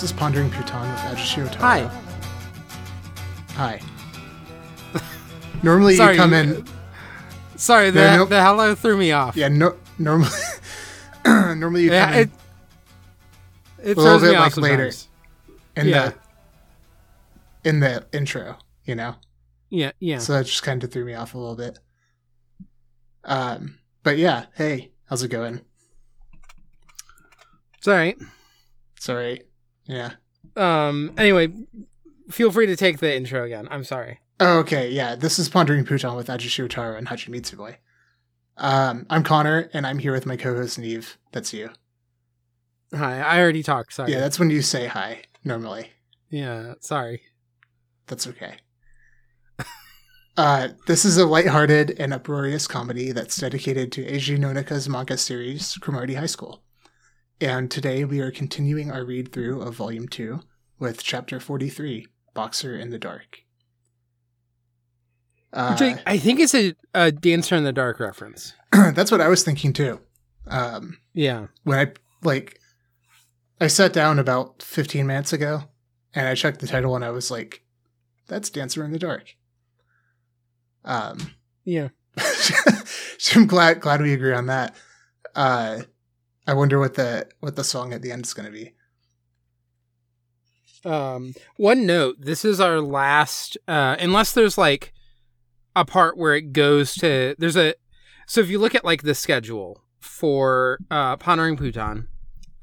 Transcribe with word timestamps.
this 0.00 0.12
is 0.12 0.16
Pondering 0.16 0.48
Pootan 0.48 0.88
with 0.92 1.18
Ajishio. 1.18 1.52
Hi. 1.56 1.90
Hi. 3.54 3.80
Normally 5.64 5.96
Sorry, 5.96 6.14
you 6.14 6.20
come 6.20 6.32
in. 6.32 6.64
Sorry, 7.56 7.90
the, 7.90 8.16
no- 8.16 8.24
the 8.24 8.40
hello 8.40 8.76
threw 8.76 8.96
me 8.96 9.10
off. 9.10 9.34
Yeah, 9.36 9.48
no. 9.48 9.74
Normally, 9.98 10.30
normally 11.26 11.82
you 11.82 11.88
come 11.88 11.96
Yeah, 11.96 12.14
in 12.14 12.28
it 12.28 12.30
it 13.90 13.96
A 13.96 14.00
little 14.00 14.20
bit 14.20 14.34
like 14.38 14.56
later. 14.56 14.92
in 15.76 15.88
yeah. 15.88 16.12
the 17.62 17.68
in 17.68 17.80
the 17.80 18.06
intro. 18.12 18.56
You 18.84 18.94
know, 18.94 19.16
Yeah, 19.68 19.90
yeah. 19.98 20.18
so 20.18 20.34
that 20.34 20.46
just 20.46 20.62
kind 20.62 20.84
of 20.84 20.92
threw 20.92 21.04
me 21.04 21.14
off 21.14 21.34
a 21.34 21.38
little 21.38 21.56
bit. 21.56 21.80
Um, 23.24 23.80
but 24.04 24.16
yeah. 24.16 24.46
Hey, 24.54 24.92
how's 25.06 25.24
it 25.24 25.28
going? 25.28 25.60
It's 27.78 27.88
all 27.88 27.94
right. 27.94 28.16
It's 28.96 29.08
all 29.08 29.16
right. 29.16 29.44
Yeah. 29.88 30.12
Um. 30.56 31.12
Anyway, 31.18 31.48
feel 32.30 32.52
free 32.52 32.66
to 32.66 32.76
take 32.76 32.98
the 32.98 33.14
intro 33.14 33.44
again. 33.44 33.66
I'm 33.70 33.82
sorry. 33.84 34.20
Oh, 34.38 34.58
okay. 34.60 34.88
Yeah. 34.90 35.16
This 35.16 35.38
is 35.38 35.48
Pondering 35.48 35.84
Pootan 35.84 36.14
with 36.16 36.28
Ajishio 36.28 36.68
Taro 36.68 36.96
and 36.96 37.08
Hachimitsu 37.08 37.56
Boy. 37.56 37.78
Um, 38.56 39.06
I'm 39.10 39.22
Connor, 39.24 39.70
and 39.72 39.86
I'm 39.86 39.98
here 39.98 40.12
with 40.12 40.26
my 40.26 40.36
co-host 40.36 40.78
Niamh. 40.78 41.16
That's 41.32 41.52
you. 41.52 41.70
Hi. 42.94 43.20
I 43.20 43.40
already 43.40 43.62
talked. 43.62 43.92
Sorry. 43.94 44.12
Yeah, 44.12 44.20
that's 44.20 44.38
when 44.38 44.50
you 44.50 44.62
say 44.62 44.86
hi 44.86 45.22
normally. 45.44 45.90
yeah. 46.30 46.74
Sorry. 46.80 47.22
That's 48.06 48.26
okay. 48.26 48.54
Uh, 50.36 50.68
this 50.86 51.04
is 51.04 51.18
a 51.18 51.26
lighthearted 51.26 51.96
and 51.98 52.14
uproarious 52.14 52.68
comedy 52.68 53.10
that's 53.10 53.34
dedicated 53.34 53.90
to 53.90 54.04
Eiji 54.04 54.38
Nonaka's 54.38 54.88
manga 54.88 55.16
series, 55.18 55.76
Cromartie 55.80 56.14
High 56.14 56.26
School. 56.26 56.62
And 57.40 57.70
today 57.70 58.04
we 58.04 58.20
are 58.20 58.30
continuing 58.30 58.90
our 58.90 59.04
read 59.04 59.32
through 59.32 59.62
of 59.62 59.74
Volume 59.74 60.08
2 60.08 60.40
with 60.78 61.02
Chapter 61.02 61.38
43, 61.38 62.06
Boxer 62.34 62.76
in 62.76 62.90
the 62.90 62.98
Dark. 62.98 63.40
Uh, 65.52 65.76
Which 65.76 65.82
I, 65.82 66.02
I 66.14 66.18
think 66.18 66.40
it's 66.40 66.54
a, 66.54 66.74
a 66.94 67.12
Dancer 67.12 67.54
in 67.54 67.64
the 67.64 67.72
Dark 67.72 68.00
reference. 68.00 68.54
that's 68.72 69.10
what 69.12 69.20
I 69.20 69.28
was 69.28 69.44
thinking 69.44 69.72
too. 69.72 70.00
Um, 70.48 70.98
Yeah. 71.14 71.46
when 71.62 71.78
I, 71.78 71.92
like, 72.22 72.58
I 73.60 73.68
sat 73.68 73.92
down 73.92 74.18
about 74.18 74.62
15 74.62 75.06
minutes 75.06 75.32
ago 75.32 75.62
and 76.14 76.26
I 76.26 76.34
checked 76.34 76.60
the 76.60 76.66
title 76.66 76.96
and 76.96 77.04
I 77.04 77.10
was 77.10 77.30
like, 77.30 77.62
that's 78.26 78.50
Dancer 78.50 78.84
in 78.84 78.90
the 78.92 78.98
Dark. 78.98 79.36
Um, 80.84 81.34
Yeah. 81.64 81.88
so 83.18 83.40
I'm 83.40 83.46
glad 83.46 83.80
glad 83.80 84.02
we 84.02 84.12
agree 84.12 84.34
on 84.34 84.46
that. 84.46 84.74
Uh, 85.36 85.82
I 86.48 86.54
wonder 86.54 86.78
what 86.78 86.94
the 86.94 87.28
what 87.40 87.56
the 87.56 87.62
song 87.62 87.92
at 87.92 88.00
the 88.00 88.10
end 88.10 88.24
is 88.24 88.32
going 88.32 88.46
to 88.46 88.52
be. 88.52 88.72
Um, 90.88 91.34
one 91.58 91.84
note: 91.84 92.16
this 92.18 92.42
is 92.42 92.58
our 92.58 92.80
last, 92.80 93.58
uh, 93.68 93.96
unless 94.00 94.32
there's 94.32 94.56
like 94.56 94.94
a 95.76 95.84
part 95.84 96.16
where 96.16 96.34
it 96.34 96.54
goes 96.54 96.94
to. 96.94 97.36
There's 97.38 97.56
a. 97.56 97.74
So 98.26 98.40
if 98.40 98.48
you 98.48 98.58
look 98.58 98.74
at 98.74 98.84
like 98.84 99.02
the 99.02 99.14
schedule 99.14 99.84
for 100.00 100.78
uh, 100.90 101.18
Pondering 101.18 101.58
Pootan, 101.58 102.06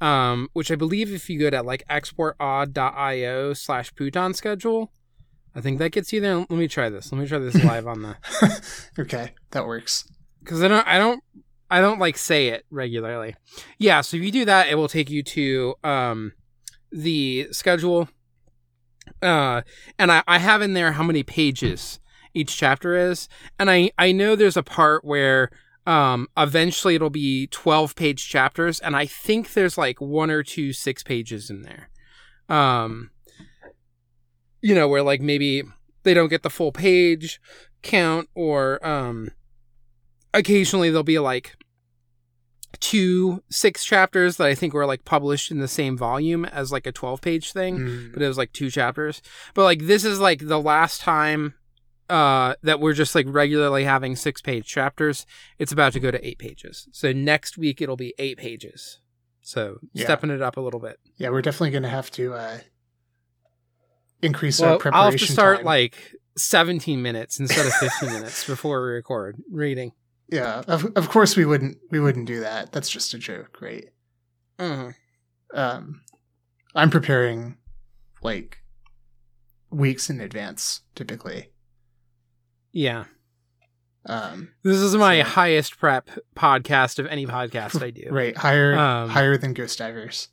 um, 0.00 0.48
which 0.52 0.72
I 0.72 0.74
believe 0.74 1.12
if 1.12 1.30
you 1.30 1.38
go 1.38 1.50
to 1.50 1.62
like 1.62 1.84
exportaud.io 1.88 3.52
slash 3.52 3.94
Pootan 3.94 4.34
schedule, 4.34 4.92
I 5.54 5.60
think 5.60 5.78
that 5.78 5.92
gets 5.92 6.12
you 6.12 6.20
there. 6.20 6.38
Let 6.38 6.50
me 6.50 6.66
try 6.66 6.88
this. 6.88 7.12
Let 7.12 7.20
me 7.20 7.28
try 7.28 7.38
this 7.38 7.54
live 7.64 7.86
on 7.86 8.02
the 8.02 8.16
okay, 8.98 9.34
that 9.52 9.64
works. 9.64 10.10
because 10.40 10.60
I 10.60 10.66
don't 10.66 10.86
I 10.88 10.98
don't 10.98 11.22
I 11.70 11.80
don't 11.80 11.98
like 11.98 12.16
say 12.16 12.48
it 12.48 12.64
regularly. 12.70 13.34
Yeah, 13.78 14.00
so 14.00 14.16
if 14.16 14.22
you 14.22 14.30
do 14.30 14.44
that, 14.44 14.68
it 14.68 14.76
will 14.76 14.88
take 14.88 15.10
you 15.10 15.22
to 15.22 15.74
um 15.82 16.32
the 16.92 17.48
schedule. 17.50 18.08
Uh 19.22 19.62
and 19.98 20.12
I, 20.12 20.22
I 20.26 20.38
have 20.38 20.62
in 20.62 20.74
there 20.74 20.92
how 20.92 21.02
many 21.02 21.22
pages 21.22 22.00
each 22.34 22.56
chapter 22.56 22.94
is. 22.94 23.28
And 23.58 23.70
I, 23.70 23.90
I 23.98 24.12
know 24.12 24.36
there's 24.36 24.56
a 24.56 24.62
part 24.62 25.04
where 25.04 25.50
um 25.86 26.28
eventually 26.36 26.94
it'll 26.94 27.10
be 27.10 27.46
twelve 27.48 27.96
page 27.96 28.28
chapters, 28.28 28.80
and 28.80 28.94
I 28.94 29.06
think 29.06 29.52
there's 29.52 29.78
like 29.78 30.00
one 30.00 30.30
or 30.30 30.42
two 30.42 30.72
six 30.72 31.02
pages 31.02 31.50
in 31.50 31.62
there. 31.62 31.90
Um 32.48 33.10
you 34.62 34.74
know, 34.74 34.88
where 34.88 35.02
like 35.02 35.20
maybe 35.20 35.62
they 36.02 36.14
don't 36.14 36.28
get 36.28 36.42
the 36.42 36.50
full 36.50 36.72
page 36.72 37.40
count 37.82 38.28
or 38.34 38.84
um 38.86 39.30
occasionally 40.38 40.90
there'll 40.90 41.02
be 41.02 41.18
like 41.18 41.56
two 42.80 43.42
six 43.50 43.84
chapters 43.84 44.36
that 44.36 44.46
I 44.46 44.54
think 44.54 44.74
were 44.74 44.86
like 44.86 45.04
published 45.04 45.50
in 45.50 45.58
the 45.60 45.68
same 45.68 45.96
volume 45.96 46.44
as 46.44 46.70
like 46.70 46.86
a 46.86 46.92
12 46.92 47.20
page 47.20 47.52
thing, 47.52 47.78
Mm. 47.78 48.12
but 48.12 48.22
it 48.22 48.28
was 48.28 48.36
like 48.38 48.52
two 48.52 48.70
chapters. 48.70 49.22
But 49.54 49.64
like 49.64 49.86
this 49.86 50.04
is 50.04 50.20
like 50.20 50.46
the 50.46 50.60
last 50.60 51.00
time 51.00 51.54
uh 52.10 52.54
that 52.62 52.78
we're 52.78 52.92
just 52.92 53.14
like 53.14 53.26
regularly 53.28 53.84
having 53.84 54.14
six 54.14 54.40
page 54.42 54.66
chapters. 54.66 55.26
It's 55.58 55.72
about 55.72 55.92
to 55.94 56.00
go 56.00 56.10
to 56.10 56.24
eight 56.26 56.38
pages. 56.38 56.86
So 56.92 57.12
next 57.12 57.56
week 57.58 57.80
it'll 57.80 57.96
be 57.96 58.14
eight 58.18 58.36
pages. 58.38 59.00
So 59.40 59.78
Yeah. 59.92 60.04
stepping 60.04 60.30
it 60.30 60.42
up 60.42 60.56
a 60.56 60.60
little 60.60 60.80
bit. 60.80 60.98
Yeah, 61.16 61.30
we're 61.30 61.42
definitely 61.42 61.70
going 61.70 61.82
to 61.84 61.88
have 61.88 62.10
to 62.12 62.34
uh, 62.34 62.58
increase 64.22 64.60
Well, 64.60 64.72
our 64.74 64.78
preparation. 64.78 65.04
I'll 65.04 65.10
have 65.12 65.20
to 65.20 65.32
start 65.32 65.58
time. 65.58 65.66
like 65.66 65.96
17 66.36 67.00
minutes 67.00 67.40
instead 67.40 67.64
of 67.66 67.72
15 67.74 68.12
minutes 68.12 68.46
before 68.46 68.82
we 68.82 68.88
record 68.92 69.36
reading. 69.50 69.92
Yeah, 70.28 70.62
of 70.66 70.84
of 70.96 71.08
course 71.08 71.36
we 71.36 71.44
wouldn't 71.44 71.78
we 71.90 72.00
wouldn't 72.00 72.26
do 72.26 72.40
that. 72.40 72.72
That's 72.72 72.90
just 72.90 73.14
a 73.14 73.18
joke, 73.18 73.58
right? 73.60 73.86
hmm 74.58 74.90
Um, 75.54 76.02
I'm 76.74 76.90
preparing 76.90 77.56
like 78.22 78.58
weeks 79.70 80.10
in 80.10 80.20
advance 80.20 80.80
typically. 80.94 81.50
Yeah. 82.72 83.04
Um, 84.08 84.50
This 84.62 84.76
is 84.78 84.94
my 84.94 85.20
So- 85.22 85.28
highest 85.30 85.78
prep 85.78 86.10
podcast 86.36 86.98
of 86.98 87.06
any 87.06 87.26
podcast 87.26 87.82
I 87.82 87.90
do. 87.90 88.08
right, 88.10 88.36
higher 88.36 88.76
Um, 88.78 89.08
higher 89.10 89.36
than 89.36 89.52
Ghost 89.52 89.78
Divers. 89.78 90.28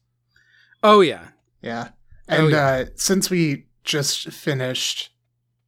Oh 0.83 1.01
yeah. 1.01 1.29
Yeah. 1.61 1.89
Oh, 2.29 2.43
And 2.43 2.51
yeah. 2.51 2.57
uh 2.57 2.85
since 2.95 3.29
we 3.29 3.67
just 3.83 4.31
finished 4.31 5.09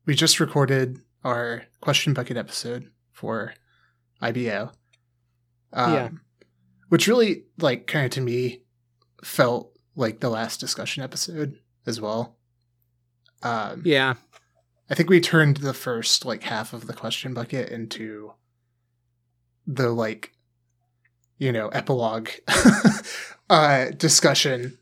we 0.06 0.14
just 0.16 0.40
recorded 0.40 1.00
our 1.24 1.64
question 1.82 2.14
bucket 2.14 2.38
episode 2.38 2.92
for 3.12 3.54
IBO. 4.22 4.72
Um, 5.74 5.94
Yeah. 5.94 6.10
Which 6.90 7.08
really 7.08 7.44
like 7.58 7.88
kind 7.88 8.06
of 8.06 8.12
to 8.12 8.22
me 8.22 8.62
felt 9.24 9.72
like 9.96 10.20
the 10.20 10.30
last 10.30 10.60
discussion 10.60 11.04
episode 11.04 11.58
as 11.86 12.00
well. 12.00 12.38
Um 13.44 13.82
Yeah. 13.86 14.16
I 14.90 14.94
think 14.96 15.10
we 15.10 15.20
turned 15.20 15.58
the 15.58 15.74
first 15.74 16.26
like 16.26 16.44
half 16.44 16.74
of 16.74 16.86
the 16.88 16.94
question 16.94 17.34
bucket 17.34 17.70
into 17.70 18.34
the 19.68 19.90
like 19.90 20.32
you 21.40 21.52
know 21.52 21.70
epilogue 21.70 22.30
uh 23.50 23.86
discussion 23.98 24.78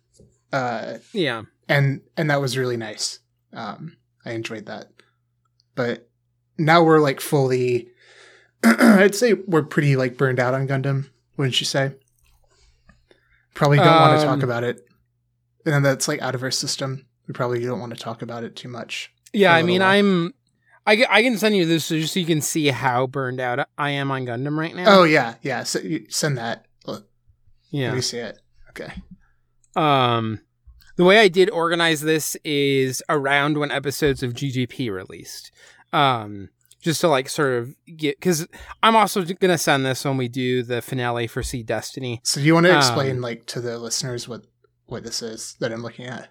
uh 0.52 0.98
Yeah. 1.14 1.44
and 1.70 2.02
and 2.18 2.30
that 2.30 2.42
was 2.42 2.58
really 2.58 2.76
nice 2.78 3.20
um 3.54 3.96
i 4.26 4.32
enjoyed 4.34 4.66
that 4.66 4.90
but 5.74 6.10
now 6.58 6.84
we're 6.84 7.00
like 7.00 7.22
fully 7.22 7.90
i'd 9.00 9.16
say 9.16 9.34
we're 9.34 9.64
pretty 9.64 9.96
like 9.96 10.18
burned 10.18 10.40
out 10.40 10.54
on 10.54 10.68
gundam 10.68 11.10
wouldn't 11.38 11.60
you 11.60 11.66
say 11.66 11.94
probably 13.54 13.78
don't 13.78 13.88
want 13.88 14.20
to 14.20 14.26
talk 14.26 14.34
Um, 14.38 14.44
about 14.44 14.64
it 14.64 14.88
and 15.66 15.74
then 15.74 15.84
that's 15.84 16.08
like 16.08 16.22
out 16.22 16.36
of 16.36 16.44
our 16.44 16.52
system 16.52 17.06
we 17.28 17.34
probably 17.34 17.60
don't 17.64 17.80
want 17.80 17.94
to 17.94 18.00
talk 18.00 18.22
about 18.22 18.44
it 18.44 18.56
too 18.56 18.68
much 18.70 19.12
Yeah, 19.34 19.54
I 19.54 19.64
mean 19.64 19.82
while. 19.82 19.90
I'm 19.92 20.34
I, 20.86 21.06
I 21.10 21.22
can 21.24 21.38
send 21.38 21.56
you 21.56 21.66
this 21.66 21.88
just 21.88 22.14
so 22.14 22.20
you 22.20 22.26
can 22.26 22.42
see 22.42 22.68
how 22.68 23.08
burned 23.08 23.40
out 23.40 23.68
I 23.78 23.92
am 23.92 24.12
on 24.12 24.26
Gundam 24.26 24.58
right 24.58 24.76
now. 24.76 25.00
oh 25.00 25.04
yeah 25.04 25.36
yeah 25.42 25.60
S 25.62 25.78
send 26.10 26.38
that 26.38 26.66
Let 26.86 27.04
yeah. 27.72 27.94
me 27.96 28.02
see 28.02 28.18
it 28.18 28.40
okay 28.72 28.92
Um 29.76 30.40
the 30.96 31.04
way 31.04 31.20
I 31.20 31.28
did 31.28 31.50
organize 31.50 32.02
this 32.02 32.36
is 32.44 33.02
around 33.10 33.58
when 33.58 33.72
episodes 33.72 34.22
of 34.22 34.34
GGP 34.34 34.92
released. 34.92 35.52
Um 35.92 36.50
just 36.84 37.02
to 37.02 37.08
like 37.08 37.30
sort 37.30 37.54
of 37.54 37.76
get 37.98 38.20
cuz 38.22 38.46
I'm 38.84 38.96
also 38.96 39.24
going 39.24 39.36
to 39.52 39.58
send 39.58 39.86
this 39.86 40.06
when 40.06 40.18
we 40.18 40.28
do 40.28 40.62
the 40.64 40.82
finale 40.82 41.28
for 41.28 41.42
SEED 41.42 41.66
Destiny. 41.66 42.22
so 42.24 42.40
do 42.40 42.46
you 42.46 42.54
want 42.54 42.66
to 42.68 42.72
Um, 42.74 42.78
explain 42.78 43.22
like 43.22 43.46
to 43.48 43.62
the 43.62 43.78
listeners 43.80 44.28
what 44.28 44.44
what 44.86 45.04
this 45.04 45.22
is 45.22 45.56
that 45.60 45.72
i'm 45.72 45.82
looking 45.82 46.06
at 46.06 46.30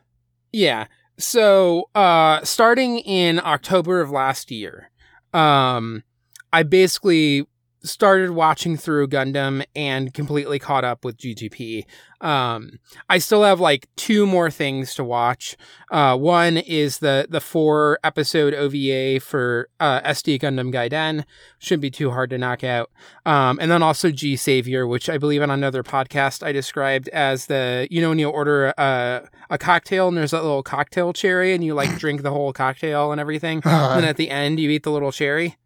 Yeah. 0.53 0.87
So, 1.19 1.89
uh, 1.95 2.43
starting 2.45 2.99
in 3.01 3.39
October 3.39 4.01
of 4.01 4.11
last 4.11 4.51
year, 4.51 4.91
um, 5.35 6.05
I 6.53 6.63
basically 6.63 7.47
started 7.85 8.31
watching 8.31 8.77
through 8.77 9.09
Gundam 9.09 9.65
and 9.75 10.15
completely 10.15 10.59
caught 10.59 10.85
up 10.85 11.05
with 11.05 11.17
GGP. 11.17 11.85
Um, 12.21 12.79
I 13.09 13.19
still 13.19 13.43
have 13.43 13.59
like 13.59 13.89
two 13.97 14.27
more 14.27 14.51
things 14.51 14.95
to 14.95 15.03
watch. 15.05 15.57
Uh, 15.91 16.17
one 16.17 16.57
is 16.57 16.99
the 16.99 17.27
the 17.29 17.41
four 17.41 17.99
episode 18.05 18.55
OVA 18.55 19.19
for 19.21 19.69
uh, 19.81 20.01
SD 20.03 20.41
Gundam 20.41 20.73
Gaiden. 20.73 21.25
Shouldn't 21.59 21.83
be 21.83 21.91
too 21.91 22.11
hard 22.13 22.31
to 22.31 22.39
knock 22.39 22.63
out. 22.63 22.91
Um, 23.27 23.59
and 23.61 23.71
then 23.71 23.83
also 23.83 24.11
G 24.11 24.37
Savior, 24.37 24.87
which 24.87 25.09
I 25.11 25.19
believe 25.19 25.43
on 25.43 25.51
another 25.51 25.83
podcast 25.83 26.45
I 26.47 26.53
described 26.53 27.09
as 27.09 27.47
the 27.47 27.89
you 27.91 28.01
know 28.01 28.11
when 28.11 28.21
you 28.21 28.29
order 28.29 28.73
a, 28.79 29.29
a 29.51 29.59
cocktail 29.59 30.07
and 30.07 30.17
there's 30.17 30.31
that 30.31 30.43
little 30.43 30.63
cocktail 30.63 31.13
cherry 31.13 31.53
and 31.55 31.65
you 31.65 31.75
like 31.75 31.97
drink 31.99 32.23
the 32.23 32.31
whole 32.31 32.53
cocktail 32.53 33.11
and 33.11 33.21
everything, 33.21 33.63
Uh, 33.65 33.91
and 33.95 34.03
then 34.03 34.09
at 34.09 34.17
the 34.17 34.31
end 34.31 34.61
you 34.61 34.71
eat 34.71 34.85
the 34.85 34.93
little 34.93 35.11
cherry. 35.13 35.57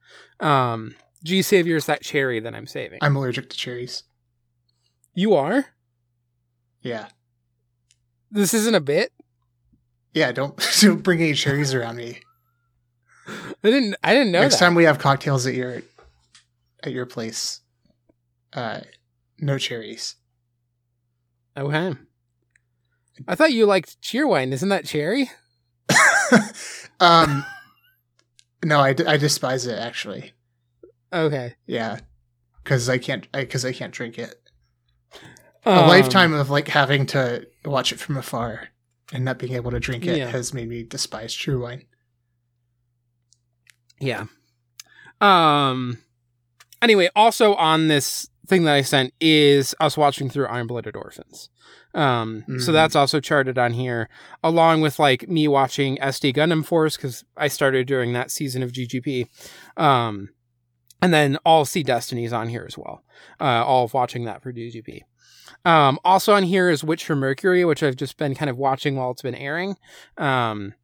Um, 0.41 0.95
G 1.25 1.43
Savior 1.43 1.77
is 1.77 1.87
that 1.87 2.03
cherry 2.03 2.41
that 2.41 2.55
I'm 2.55 2.67
saving. 2.67 2.99
I'm 3.03 3.17
allergic 3.17 3.51
to 3.51 3.57
cherries. 3.57 4.05
you 5.15 5.35
are. 5.35 5.67
Yeah. 6.83 7.09
This 8.31 8.55
isn't 8.55 8.75
a 8.75 8.81
bit. 8.81 9.13
Yeah, 10.15 10.33
don't 10.33 10.57
don't 10.81 11.03
bring 11.03 11.21
any 11.21 11.35
cherries 11.35 11.75
around 11.75 11.97
me. 11.97 12.21
I 13.29 13.71
didn't. 13.71 13.97
I 14.05 14.13
didn't 14.15 14.31
know 14.33 14.41
Next 14.41 14.57
that. 14.57 14.65
time 14.67 14.75
we 14.75 14.85
have 14.85 14.99
cocktails 14.99 15.47
at 15.47 15.55
your 15.55 15.83
at 16.85 16.93
your 16.93 17.07
place, 17.07 17.61
uh, 18.53 18.81
no 19.41 19.59
cherries. 19.59 20.15
Okay. 21.57 21.95
I 23.27 23.35
thought 23.35 23.53
you 23.53 23.67
liked 23.67 24.01
Cheerwine. 24.03 24.53
Isn't 24.53 24.69
that 24.69 24.85
cherry? 24.85 25.31
um, 27.01 27.45
no, 28.65 28.79
I, 28.79 28.93
d- 28.93 29.07
I 29.07 29.17
despise 29.17 29.67
it 29.67 29.79
actually. 29.79 30.33
Okay. 31.17 31.55
Yeah, 31.67 31.99
because 32.63 32.89
I 32.89 32.99
can't 32.99 33.31
because 33.33 33.65
I, 33.65 33.73
can't 33.73 33.93
drink 33.93 34.19
it. 34.19 34.35
Um, 35.65 35.79
A 35.85 35.87
lifetime 35.87 36.33
of 36.33 36.51
like 36.51 36.69
having 36.69 37.07
to 37.07 37.47
watch 37.65 37.91
it 37.93 37.99
from 37.99 38.17
afar 38.17 38.69
and 39.13 39.25
not 39.25 39.39
being 39.39 39.55
able 39.55 39.71
to 39.73 39.81
drink 39.81 40.05
it 40.07 40.17
Yeah. 40.19 40.29
has 40.31 40.53
made 40.55 40.69
me 40.69 40.83
despise 40.83 41.35
Cheerwine. 41.35 41.87
Yeah. 44.01 44.27
Um. 45.21 45.99
Anyway, 46.83 47.09
also 47.17 47.55
on 47.55 47.89
this 47.89 48.29
thing 48.47 48.65
that 48.65 48.75
I 48.75 48.83
sent 48.83 49.13
is 49.21 49.75
us 49.81 49.97
watching 49.97 50.29
through 50.31 50.47
Iron 50.47 50.67
Blooded 50.67 50.95
Orphans. 50.97 51.49
Um. 51.95 52.45
So 52.61 52.71
Mhm. 52.71 52.73
that's 52.75 52.95
also 52.95 53.21
charted 53.21 53.59
on 53.59 53.73
here, 53.73 54.09
along 54.45 54.83
with 54.83 54.99
like 54.99 55.29
me 55.29 55.49
watching 55.49 55.97
SD 55.99 56.35
Gundam 56.35 56.65
Force 56.65 56.97
because 56.97 57.25
I 57.37 57.49
started 57.49 57.87
during 57.87 58.13
that 58.13 58.31
season 58.31 58.63
of 58.63 58.73
GGP. 58.73 59.27
Um. 59.77 60.29
And 61.07 61.15
then 61.15 61.39
all 61.47 61.65
SEED 61.65 61.87
Destiny's 61.87 62.33
on 62.33 62.49
here 62.49 62.65
as 62.67 62.77
well. 62.77 63.05
Uh, 63.41 63.65
all 63.65 63.85
of 63.85 63.95
watching 63.95 64.25
that 64.25 64.43
for 64.43 64.53
GGP. 64.53 65.03
Um, 65.65 66.01
also 66.05 66.33
on 66.33 66.43
here 66.43 66.69
is 66.69 66.83
Witch 66.83 67.05
from 67.05 67.21
Mercury, 67.21 67.65
which 67.65 67.81
I've 67.81 67.95
just 67.95 68.17
been 68.17 68.35
kind 68.35 68.51
of 68.51 68.57
watching 68.57 68.97
while 68.97 69.13
it's 69.13 69.23
been 69.23 69.37
airing. 69.37 69.77
Um, 70.19 70.75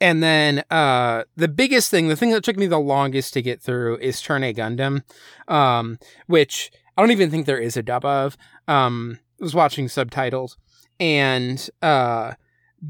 and 0.00 0.24
then 0.24 0.64
uh, 0.72 1.22
the 1.36 1.46
biggest 1.46 1.92
thing, 1.92 2.08
the 2.08 2.16
thing 2.16 2.30
that 2.30 2.42
took 2.42 2.56
me 2.56 2.66
the 2.66 2.80
longest 2.80 3.32
to 3.34 3.42
get 3.42 3.62
through 3.62 3.98
is 3.98 4.20
Turn 4.20 4.42
A 4.42 4.52
Gundam, 4.52 5.04
um, 5.46 5.96
which 6.26 6.72
I 6.96 7.02
don't 7.02 7.12
even 7.12 7.30
think 7.30 7.46
there 7.46 7.60
is 7.60 7.76
a 7.76 7.84
dub 7.84 8.04
of. 8.04 8.36
Um, 8.66 9.20
I 9.40 9.44
was 9.44 9.54
watching 9.54 9.88
subtitles, 9.88 10.58
and 10.98 11.70
uh, 11.80 12.32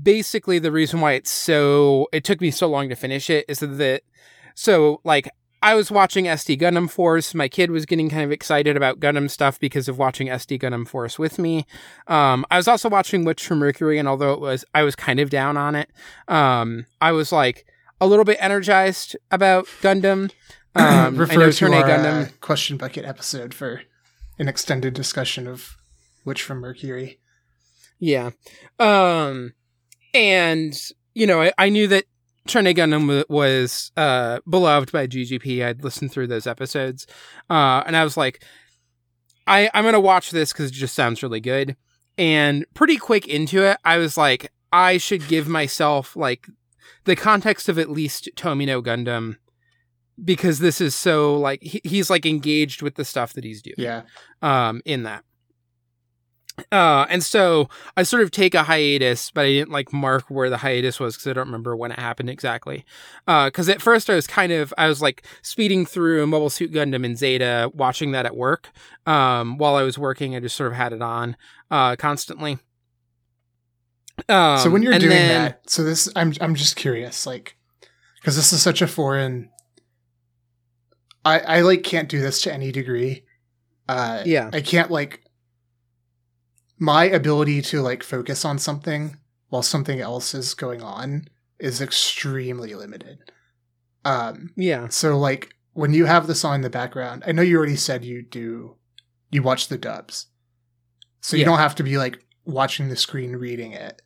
basically 0.03 0.59
the 0.59 0.73
reason 0.73 1.03
why 1.03 1.13
it's 1.13 1.31
so 1.31 2.09
it 2.11 2.25
took 2.25 2.41
me 2.41 2.51
so 2.51 2.69
long 2.69 2.89
to 2.89 2.97
finish 2.97 3.29
it 3.29 3.45
is 3.49 3.59
that 3.59 4.01
so 4.55 5.03
like 5.05 5.29
I 5.63 5.75
was 5.75 5.91
watching 5.91 6.25
SD 6.25 6.59
Gundam 6.61 6.91
Force. 6.91 7.35
My 7.35 7.49
kid 7.49 7.71
was 7.71 7.85
getting 7.85 8.09
kind 8.09 8.25
of 8.25 8.33
excited 8.33 8.77
about 8.77 8.99
Gundam 9.01 9.31
stuff 9.31 9.61
because 9.61 9.89
of 9.89 9.99
watching 9.99 10.29
SD 10.29 10.61
Gundam 10.61 10.89
Force 10.89 11.19
with 11.19 11.39
me. 11.39 11.67
Um, 12.07 12.47
I 12.51 12.57
was 12.57 12.67
also 12.67 12.89
watching 12.89 13.25
Witch 13.25 13.47
from 13.47 13.59
Mercury, 13.59 13.99
and 13.99 14.09
although 14.09 14.33
it 14.33 14.41
was, 14.41 14.65
I 14.75 14.83
was 14.83 14.97
kind 14.97 15.21
of 15.21 15.29
down 15.29 15.57
on 15.57 15.75
it. 15.75 15.91
Um, 16.29 16.87
I 17.01 17.13
was 17.13 17.31
like 17.33 17.67
a 18.01 18.07
little 18.07 18.25
bit 18.25 18.39
energized 18.41 19.17
about 19.31 19.67
Gundam. 19.83 20.31
Um, 20.73 20.85
I 20.87 21.09
Refer 21.19 21.35
know 21.35 21.51
to 21.51 21.73
our 21.73 21.83
Gundam. 21.83 22.27
uh, 22.29 22.31
question 22.41 22.77
bucket 22.77 23.05
episode 23.05 23.53
for 23.53 23.83
an 24.39 24.47
extended 24.47 24.95
discussion 24.95 25.49
of 25.49 25.77
Witch 26.25 26.43
from 26.43 26.61
Mercury. 26.61 27.19
Yeah. 27.99 28.31
Um, 28.79 29.55
and, 30.15 30.73
you 31.13 31.27
know, 31.27 31.43
I, 31.43 31.53
I 31.59 31.71
knew 31.71 31.89
that 31.89 32.05
Turn 32.47 32.67
A 32.67 32.75
Gundam 32.75 33.07
wa- 33.09 33.25
was 33.35 33.93
uh, 33.97 34.41
beloved 34.49 34.91
by 34.93 35.07
GGP. 35.07 35.65
I'd 35.65 35.85
listened 35.85 36.11
through 36.13 36.27
those 36.29 36.47
episodes. 36.47 37.07
Uh, 37.49 37.83
and 37.87 37.97
I 37.97 38.05
was 38.05 38.17
like, 38.17 38.43
I, 39.47 39.71
I'm 39.75 39.85
going 39.85 39.95
to 39.95 40.01
watch 40.01 40.31
this 40.31 40.53
because 40.53 40.71
it 40.71 40.75
just 40.75 40.95
sounds 40.95 41.23
really 41.23 41.41
good. 41.41 41.77
And 42.19 42.65
pretty 42.75 42.97
quick 42.97 43.27
into 43.29 43.63
it, 43.65 43.79
I 43.85 43.99
was 43.99 44.17
like, 44.17 44.51
I 44.73 44.99
should 44.99 45.27
give 45.29 45.49
myself 45.49 46.15
like 46.17 46.47
the 47.05 47.17
context 47.17 47.69
of 47.69 47.79
at 47.79 47.91
least 47.91 48.29
Tomino 48.37 48.83
Gundam 48.83 49.37
because 50.23 50.59
this 50.59 50.81
is 50.81 50.95
so 50.95 51.35
like 51.39 51.63
he, 51.63 51.81
he's 51.83 52.11
like 52.11 52.27
engaged 52.27 52.83
with 52.83 52.95
the 52.97 53.05
stuff 53.05 53.33
that 53.33 53.43
he's 53.45 53.63
doing 53.63 53.75
Yeah. 53.79 54.03
um, 54.43 54.83
in 54.85 55.05
that. 55.05 55.25
Uh, 56.73 57.07
and 57.09 57.23
so 57.23 57.69
I 57.97 58.03
sort 58.03 58.23
of 58.23 58.31
take 58.31 58.55
a 58.55 58.63
hiatus, 58.63 59.31
but 59.31 59.45
I 59.45 59.49
didn't 59.51 59.71
like 59.71 59.93
mark 59.93 60.25
where 60.29 60.51
the 60.51 60.57
hiatus 60.59 60.99
was 61.01 61.15
because 61.17 61.27
I 61.29 61.33
don't 61.33 61.47
remember 61.47 61.77
when 61.77 61.93
it 61.93 61.99
happened 61.99 62.31
exactly. 62.31 62.85
Uh, 63.27 63.47
because 63.47 63.69
at 63.69 63.83
first 63.83 64.09
I 64.11 64.15
was 64.15 64.27
kind 64.27 64.53
of 64.53 64.73
I 64.79 64.89
was 64.89 65.01
like 65.03 65.25
speeding 65.43 65.87
through 65.87 66.27
Mobile 66.27 66.51
Suit 66.51 66.73
Gundam 66.73 67.05
and 67.05 67.17
Zeta, 67.19 67.71
watching 67.75 68.13
that 68.13 68.27
at 68.27 68.37
work. 68.37 68.71
Um, 69.07 69.59
while 69.59 69.77
I 69.77 69.83
was 69.83 69.99
working, 69.99 70.37
I 70.37 70.41
just 70.41 70.57
sort 70.57 70.71
of 70.71 70.77
had 70.77 70.93
it 70.93 71.03
on 71.03 71.37
uh, 71.71 71.97
constantly. 71.97 72.59
Um, 74.29 74.59
so 74.59 74.71
when 74.71 74.83
you're 74.83 74.99
doing 74.99 75.11
then- 75.11 75.45
that, 75.45 75.71
so 75.71 75.83
this 75.83 76.09
I'm 76.15 76.35
I'm 76.41 76.55
just 76.55 76.77
curious, 76.77 77.27
like, 77.27 77.57
because 78.17 78.37
this 78.37 78.53
is 78.53 78.63
such 78.63 78.83
a 78.83 78.87
foreign. 78.87 79.51
I 81.25 81.41
I 81.41 81.61
like 81.63 81.83
can't 81.83 82.09
do 82.09 82.21
this 82.21 82.43
to 82.43 82.53
any 82.53 82.71
degree. 82.73 83.25
Uh, 83.89 84.23
yeah, 84.27 84.51
I 84.53 84.61
can't 84.61 84.91
like. 84.91 85.23
My 86.83 87.05
ability 87.05 87.61
to 87.63 87.83
like 87.83 88.03
focus 88.03 88.45
on 88.45 88.59
something 88.59 89.19
while 89.51 89.63
something 89.63 90.01
else 90.01 90.35
is 90.35 90.55
going 90.55 90.81
on 90.83 91.29
is 91.59 91.81
extremely 91.83 92.75
limited. 92.75 93.19
Um, 94.05 94.51
yeah, 94.57 94.89
so 94.89 95.19
like 95.19 95.55
when 95.75 95.93
you 95.93 96.07
have 96.07 96.27
this 96.27 96.43
on 96.45 96.55
in 96.57 96.61
the 96.63 96.71
background, 96.71 97.23
I 97.27 97.33
know 97.33 97.43
you 97.43 97.59
already 97.59 97.77
said 97.77 98.03
you 98.05 98.23
do, 98.23 98.77
you 99.31 99.43
watch 99.43 99.69
the 99.69 99.77
dubs, 99.77 100.29
so 101.21 101.37
you 101.37 101.41
Yeah. 101.43 101.47
don't 101.51 101.59
have 101.59 101.75
to 101.77 101.83
be 101.83 101.99
like 101.99 102.25
watching 102.47 102.89
the 102.89 102.97
screen 102.97 103.37
reading 103.37 103.73
it. 103.73 104.01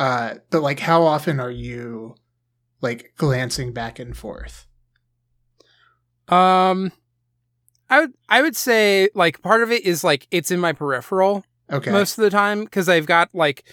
Uh, 0.00 0.36
but 0.50 0.62
like, 0.62 0.80
how 0.80 1.02
often 1.02 1.38
are 1.40 1.50
you 1.50 2.14
like 2.80 3.12
glancing 3.18 3.72
back 3.74 3.98
and 3.98 4.16
forth? 4.16 4.66
Um, 6.28 6.90
I 7.90 8.00
would 8.00 8.14
I 8.30 8.40
would 8.40 8.56
say 8.56 9.10
like 9.14 9.42
part 9.42 9.62
of 9.62 9.70
it 9.70 9.84
is 9.84 10.02
like 10.02 10.26
it's 10.30 10.50
in 10.50 10.58
my 10.58 10.72
peripheral 10.72 11.44
Okay, 11.72 11.90
most 11.90 12.18
of 12.18 12.22
the 12.22 12.30
time 12.30 12.64
because 12.64 12.88
I've 12.88 13.06
got 13.06 13.30
like 13.32 13.64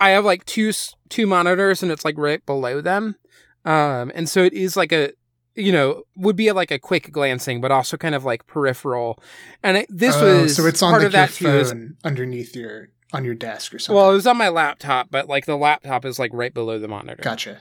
I 0.00 0.10
have 0.10 0.24
like 0.24 0.44
two 0.44 0.72
two 1.08 1.26
monitors 1.26 1.82
and 1.82 1.90
it's 1.92 2.04
like 2.04 2.16
right 2.18 2.44
below 2.46 2.80
them, 2.80 3.16
um, 3.64 4.12
and 4.14 4.28
so 4.28 4.42
it 4.44 4.52
is 4.52 4.76
like 4.76 4.92
a 4.92 5.12
you 5.54 5.72
know 5.72 6.02
would 6.16 6.36
be 6.36 6.50
like 6.52 6.70
a 6.70 6.78
quick 6.78 7.10
glancing, 7.12 7.60
but 7.60 7.70
also 7.72 7.96
kind 7.96 8.14
of 8.14 8.24
like 8.24 8.46
peripheral. 8.46 9.18
And 9.62 9.78
it, 9.78 9.86
this 9.88 10.14
Oh, 10.16 10.42
was 10.42 10.56
so 10.56 10.66
it's 10.66 10.82
on 10.82 10.92
part 10.92 11.00
like 11.02 11.06
of 11.06 11.12
that 11.12 11.40
your 11.40 11.50
too. 11.52 11.58
is- 11.58 11.70
phone 11.70 11.96
underneath 12.04 12.54
your 12.54 12.88
on 13.12 13.24
your 13.24 13.34
desk 13.34 13.72
or 13.74 13.78
something. 13.78 13.96
well, 13.96 14.10
it 14.10 14.14
was 14.14 14.26
on 14.26 14.36
my 14.36 14.48
laptop, 14.48 15.08
but 15.10 15.28
like 15.28 15.46
the 15.46 15.56
laptop 15.56 16.04
is 16.04 16.18
like 16.18 16.30
right 16.34 16.52
below 16.52 16.78
the 16.78 16.88
monitor. 16.88 17.22
gotcha. 17.22 17.60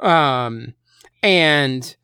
Um, 0.00 0.74
and 1.22 1.94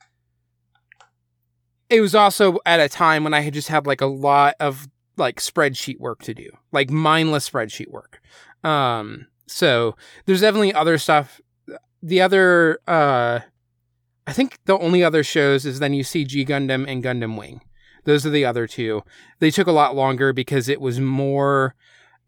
it 1.88 2.00
was 2.00 2.14
also 2.14 2.58
at 2.66 2.80
a 2.80 2.88
time 2.88 3.24
when 3.24 3.34
I 3.34 3.40
had 3.40 3.54
just 3.54 3.68
had 3.68 3.86
like 3.86 4.00
a 4.00 4.06
lot 4.06 4.54
of 4.60 4.88
like 5.18 5.40
spreadsheet 5.40 5.98
work 5.98 6.22
to 6.22 6.34
do, 6.34 6.48
like 6.72 6.90
mindless 6.90 7.48
spreadsheet 7.50 7.90
work. 7.90 8.20
Um, 8.64 9.26
so 9.46 9.96
there's 10.26 10.40
definitely 10.40 10.72
other 10.74 10.98
stuff. 10.98 11.40
The 12.02 12.20
other, 12.20 12.78
uh, 12.86 13.40
I 14.26 14.32
think 14.32 14.58
the 14.66 14.78
only 14.78 15.02
other 15.02 15.24
shows 15.24 15.64
is 15.66 15.78
then 15.80 15.94
you 15.94 16.04
see 16.04 16.24
G 16.24 16.44
Gundam 16.44 16.84
and 16.86 17.02
Gundam 17.02 17.36
Wing. 17.38 17.60
Those 18.04 18.24
are 18.24 18.30
the 18.30 18.44
other 18.44 18.66
two. 18.66 19.02
They 19.40 19.50
took 19.50 19.66
a 19.66 19.72
lot 19.72 19.94
longer 19.96 20.32
because 20.32 20.68
it 20.68 20.80
was 20.80 21.00
more. 21.00 21.74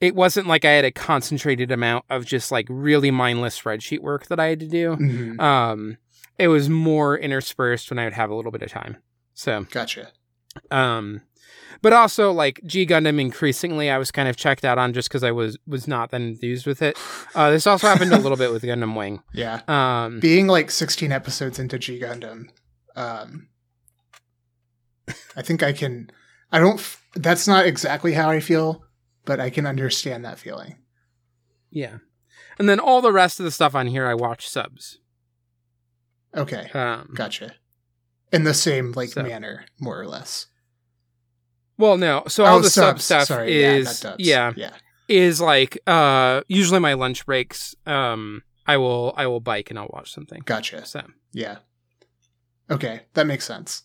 It 0.00 0.14
wasn't 0.14 0.46
like 0.46 0.64
I 0.64 0.70
had 0.72 0.84
a 0.84 0.90
concentrated 0.90 1.70
amount 1.70 2.04
of 2.10 2.24
just 2.24 2.50
like 2.50 2.66
really 2.70 3.10
mindless 3.10 3.60
spreadsheet 3.60 4.00
work 4.00 4.26
that 4.26 4.40
I 4.40 4.46
had 4.46 4.60
to 4.60 4.66
do. 4.68 4.96
Mhm. 4.96 5.40
Um, 5.40 5.98
it 6.38 6.48
was 6.48 6.70
more 6.70 7.18
interspersed 7.18 7.90
when 7.90 7.98
I 7.98 8.04
would 8.04 8.14
have 8.14 8.30
a 8.30 8.34
little 8.34 8.50
bit 8.50 8.62
of 8.62 8.70
time. 8.70 8.96
So, 9.34 9.66
Gotcha. 9.70 10.08
um, 10.70 11.20
but 11.82 11.92
also 11.92 12.32
like 12.32 12.60
G 12.64 12.86
Gundam 12.86 13.20
increasingly 13.20 13.90
I 13.90 13.98
was 13.98 14.10
kind 14.10 14.28
of 14.28 14.36
checked 14.36 14.64
out 14.64 14.78
on 14.78 14.92
just 14.92 15.08
because 15.08 15.22
I 15.24 15.30
was 15.30 15.56
was 15.66 15.86
not 15.88 16.10
that 16.10 16.20
enthused 16.20 16.66
with 16.66 16.82
it. 16.82 16.98
Uh, 17.34 17.50
this 17.50 17.66
also 17.66 17.86
happened 17.86 18.12
a 18.12 18.18
little 18.18 18.36
bit 18.38 18.52
with 18.52 18.62
Gundam 18.62 18.96
Wing. 18.96 19.22
Yeah. 19.32 19.60
Um, 19.68 20.20
Being 20.20 20.46
like 20.46 20.70
16 20.70 21.12
episodes 21.12 21.58
into 21.58 21.78
G 21.78 21.98
Gundam, 22.00 22.48
um, 22.96 23.48
I 25.36 25.42
think 25.42 25.62
I 25.62 25.72
can. 25.72 26.10
I 26.52 26.58
don't. 26.58 26.78
f- 26.78 27.02
That's 27.14 27.46
not 27.48 27.66
exactly 27.66 28.12
how 28.14 28.30
I 28.30 28.40
feel, 28.40 28.84
but 29.24 29.40
I 29.40 29.50
can 29.50 29.66
understand 29.66 30.24
that 30.24 30.38
feeling. 30.38 30.76
Yeah. 31.70 31.98
And 32.58 32.68
then 32.68 32.80
all 32.80 33.00
the 33.00 33.12
rest 33.12 33.40
of 33.40 33.44
the 33.44 33.50
stuff 33.50 33.74
on 33.74 33.86
here, 33.86 34.06
I 34.06 34.14
watch 34.14 34.48
subs. 34.48 34.98
Okay, 36.36 36.70
Um, 36.74 37.10
gotcha. 37.14 37.54
In 38.32 38.44
the 38.44 38.54
same 38.54 38.92
like 38.92 39.10
So- 39.10 39.22
manner, 39.22 39.64
more 39.80 40.00
or 40.00 40.06
less. 40.06 40.46
Well, 41.80 41.96
no. 41.96 42.22
So 42.28 42.44
all 42.44 42.58
Oh, 42.58 42.62
the 42.62 42.70
sub 42.70 43.00
stuff 43.00 43.24
Sorry, 43.26 43.62
is 43.62 44.04
yeah, 44.04 44.14
yeah 44.18 44.52
yeah. 44.56 44.70
is 45.08 45.40
like 45.40 45.78
uh 45.86 46.42
usually 46.48 46.78
my 46.80 46.92
lunch 46.94 47.26
breaks. 47.26 47.74
Um, 47.86 48.42
I 48.66 48.76
will 48.76 49.12
I 49.16 49.26
will 49.26 49.40
bike 49.40 49.70
and 49.70 49.78
I'll 49.78 49.90
watch 49.92 50.12
something. 50.12 50.42
Gotcha. 50.44 50.84
So 50.86 51.02
Yeah. 51.32 51.58
Okay, 52.70 53.00
that 53.14 53.26
makes 53.26 53.44
sense. 53.44 53.82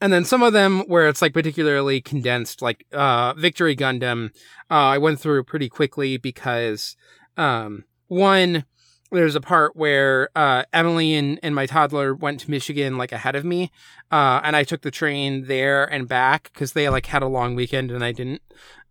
and 0.00 0.12
then 0.12 0.24
some 0.24 0.42
of 0.42 0.52
them 0.52 0.80
where 0.86 1.08
it's 1.08 1.20
like 1.20 1.34
particularly 1.34 2.00
condensed, 2.00 2.62
like 2.62 2.86
uh 2.92 3.34
Victory 3.34 3.76
Gundam. 3.76 4.30
Uh, 4.70 4.74
I 4.94 4.98
went 4.98 5.20
through 5.20 5.44
pretty 5.44 5.68
quickly 5.68 6.16
because 6.16 6.96
um 7.36 7.84
one 8.06 8.64
there's 9.10 9.34
a 9.34 9.40
part 9.40 9.74
where 9.76 10.28
uh, 10.36 10.64
Emily 10.72 11.14
and, 11.14 11.38
and 11.42 11.54
my 11.54 11.66
toddler 11.66 12.14
went 12.14 12.40
to 12.40 12.50
Michigan 12.50 12.98
like 12.98 13.12
ahead 13.12 13.36
of 13.36 13.44
me, 13.44 13.70
uh, 14.10 14.40
and 14.42 14.54
I 14.54 14.64
took 14.64 14.82
the 14.82 14.90
train 14.90 15.46
there 15.46 15.84
and 15.84 16.06
back 16.06 16.50
because 16.52 16.72
they 16.72 16.88
like 16.88 17.06
had 17.06 17.22
a 17.22 17.28
long 17.28 17.54
weekend 17.54 17.90
and 17.90 18.04
I 18.04 18.12
didn't. 18.12 18.42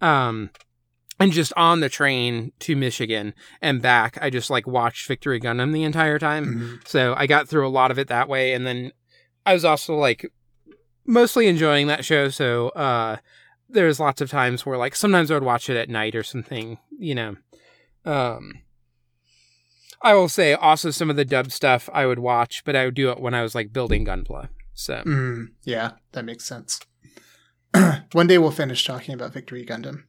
Um, 0.02 0.50
and 1.20 1.32
just 1.32 1.52
on 1.58 1.80
the 1.80 1.90
train 1.90 2.52
to 2.60 2.76
Michigan 2.76 3.34
and 3.62 3.82
back, 3.82 4.18
I 4.22 4.30
just 4.30 4.50
like 4.50 4.68
watched 4.68 5.08
Victory 5.08 5.40
Gundam 5.40 5.74
the 5.74 5.84
entire 5.84 6.20
time. 6.20 6.46
Mhm. 6.46 6.88
So 6.88 7.14
I 7.18 7.26
got 7.28 7.48
through 7.48 7.68
a 7.68 7.70
lot 7.70 7.92
of 7.92 7.98
it 8.00 8.08
that 8.08 8.30
way, 8.30 8.54
and 8.54 8.66
then 8.68 8.92
I 9.46 9.54
was 9.54 9.66
also 9.66 9.96
like 9.96 10.32
mostly 11.06 11.48
enjoying 11.48 11.88
that 11.88 12.06
show. 12.06 12.30
So 12.30 12.70
uh, 12.70 13.18
there's 13.70 14.00
lots 14.00 14.22
of 14.22 14.30
times 14.30 14.66
where 14.66 14.78
like 14.78 14.96
sometimes 14.96 15.32
I 15.32 15.36
would 15.36 15.44
watch 15.44 15.70
it 15.70 15.78
at 15.78 15.90
night 15.90 16.16
or 16.16 16.24
something, 16.24 16.78
you 17.00 17.16
know. 17.16 17.36
Um, 18.06 18.62
I 20.02 20.14
will 20.14 20.30
say 20.30 20.54
also 20.54 20.92
some 20.92 21.10
of 21.10 21.16
the 21.16 21.26
dub 21.26 21.52
stuff 21.52 21.90
I 21.94 22.06
would 22.06 22.20
watch, 22.20 22.64
but 22.64 22.76
I 22.76 22.86
would 22.86 22.94
do 22.96 23.10
it 23.12 23.20
when 23.20 23.34
I 23.34 23.42
was 23.42 23.56
like 23.56 23.74
building 23.74 24.06
Gunpla. 24.06 24.50
So 24.74 25.02
Mm, 25.06 25.48
yeah, 25.64 25.92
that 26.12 26.24
makes 26.26 26.46
sense. 26.46 26.80
One 28.14 28.28
day 28.28 28.38
we'll 28.38 28.52
finish 28.52 28.86
talking 28.86 29.14
about 29.16 29.34
Victory 29.34 29.66
Gundam. 29.66 30.04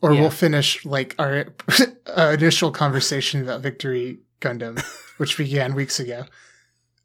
Or 0.00 0.12
Yeah. 0.12 0.20
we'll 0.20 0.30
finish 0.30 0.84
like 0.84 1.14
our 1.18 1.46
uh, 2.06 2.36
initial 2.38 2.70
conversation 2.70 3.42
about 3.42 3.62
Victory 3.62 4.18
Gundam, 4.40 4.80
which 5.16 5.36
began 5.36 5.74
weeks 5.74 5.98
ago. 5.98 6.24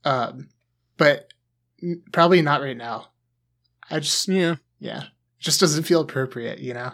Um, 0.03 0.49
but 0.97 1.29
n- 1.81 2.03
probably 2.11 2.41
not 2.41 2.61
right 2.61 2.77
now. 2.77 3.07
I 3.89 3.99
just, 3.99 4.27
yeah, 4.27 4.55
yeah, 4.79 5.05
just 5.39 5.59
doesn't 5.59 5.83
feel 5.83 6.01
appropriate, 6.01 6.59
you 6.59 6.73
know? 6.75 6.91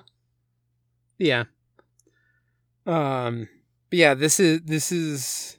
yeah. 1.17 1.43
Um, 2.85 3.47
but 3.89 3.99
yeah, 3.99 4.13
this 4.13 4.39
is 4.39 4.61
this 4.61 4.91
is. 4.91 5.57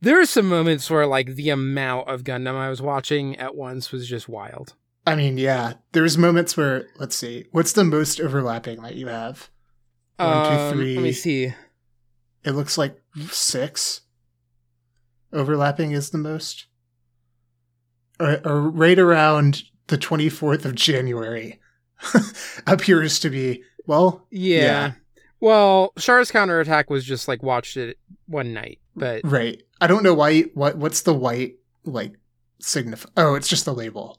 There 0.00 0.20
are 0.20 0.26
some 0.26 0.48
moments 0.48 0.90
where 0.90 1.06
like 1.06 1.34
the 1.36 1.50
amount 1.50 2.08
of 2.08 2.22
Gundam 2.22 2.54
I 2.54 2.68
was 2.68 2.82
watching 2.82 3.36
at 3.36 3.54
once 3.54 3.92
was 3.92 4.06
just 4.08 4.28
wild. 4.28 4.74
I 5.06 5.14
mean, 5.14 5.38
yeah, 5.38 5.74
there's 5.92 6.18
moments 6.18 6.56
where, 6.56 6.88
let's 6.98 7.14
see, 7.16 7.46
what's 7.52 7.72
the 7.72 7.84
most 7.84 8.20
overlapping 8.20 8.82
that 8.82 8.96
you 8.96 9.06
have? 9.06 9.50
One, 10.16 10.46
two, 10.46 10.52
Um, 10.58 10.74
three. 10.74 10.94
Let 10.96 11.02
me 11.02 11.12
see. 11.12 11.54
It 12.44 12.50
looks 12.52 12.76
like 12.76 13.00
six. 13.30 14.00
Overlapping 15.32 15.92
is 15.92 16.10
the 16.10 16.18
most. 16.18 16.66
Or, 18.18 18.40
or 18.44 18.62
right 18.62 18.98
around 18.98 19.62
the 19.86 19.98
24th 19.98 20.64
of 20.64 20.74
January 20.74 21.60
appears 22.66 23.18
to 23.20 23.30
be, 23.30 23.62
well, 23.86 24.26
Yeah. 24.30 24.60
Yeah. 24.62 24.92
Well, 25.40 25.92
Char's 25.98 26.30
counterattack 26.30 26.88
was 26.90 27.04
just 27.04 27.28
like 27.28 27.42
watched 27.42 27.76
it 27.76 27.98
one 28.26 28.52
night, 28.54 28.78
but 28.94 29.20
right. 29.24 29.62
I 29.80 29.86
don't 29.86 30.02
know 30.02 30.14
why, 30.14 30.42
what, 30.54 30.76
what's 30.78 31.02
the 31.02 31.12
white, 31.14 31.56
like, 31.84 32.14
signify? 32.60 33.10
Oh, 33.16 33.34
it's 33.34 33.48
just 33.48 33.64
the 33.66 33.74
label. 33.74 34.18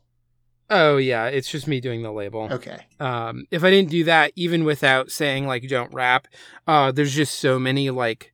oh 0.70 0.98
yeah, 0.98 1.26
it's 1.26 1.50
just 1.50 1.68
me 1.68 1.80
doing 1.82 2.04
the 2.04 2.12
label. 2.12 2.50
Okay. 2.52 2.86
Um, 3.00 3.46
if 3.52 3.64
I 3.64 3.70
didn't 3.72 3.90
do 3.90 4.04
that, 4.04 4.32
even 4.36 4.64
without 4.66 5.10
saying 5.12 5.48
like 5.48 5.68
don't 5.68 5.94
wrap, 5.94 6.28
uh, 6.68 6.92
there's 6.92 7.16
just 7.16 7.40
so 7.40 7.58
many 7.58 7.90
like 7.90 8.34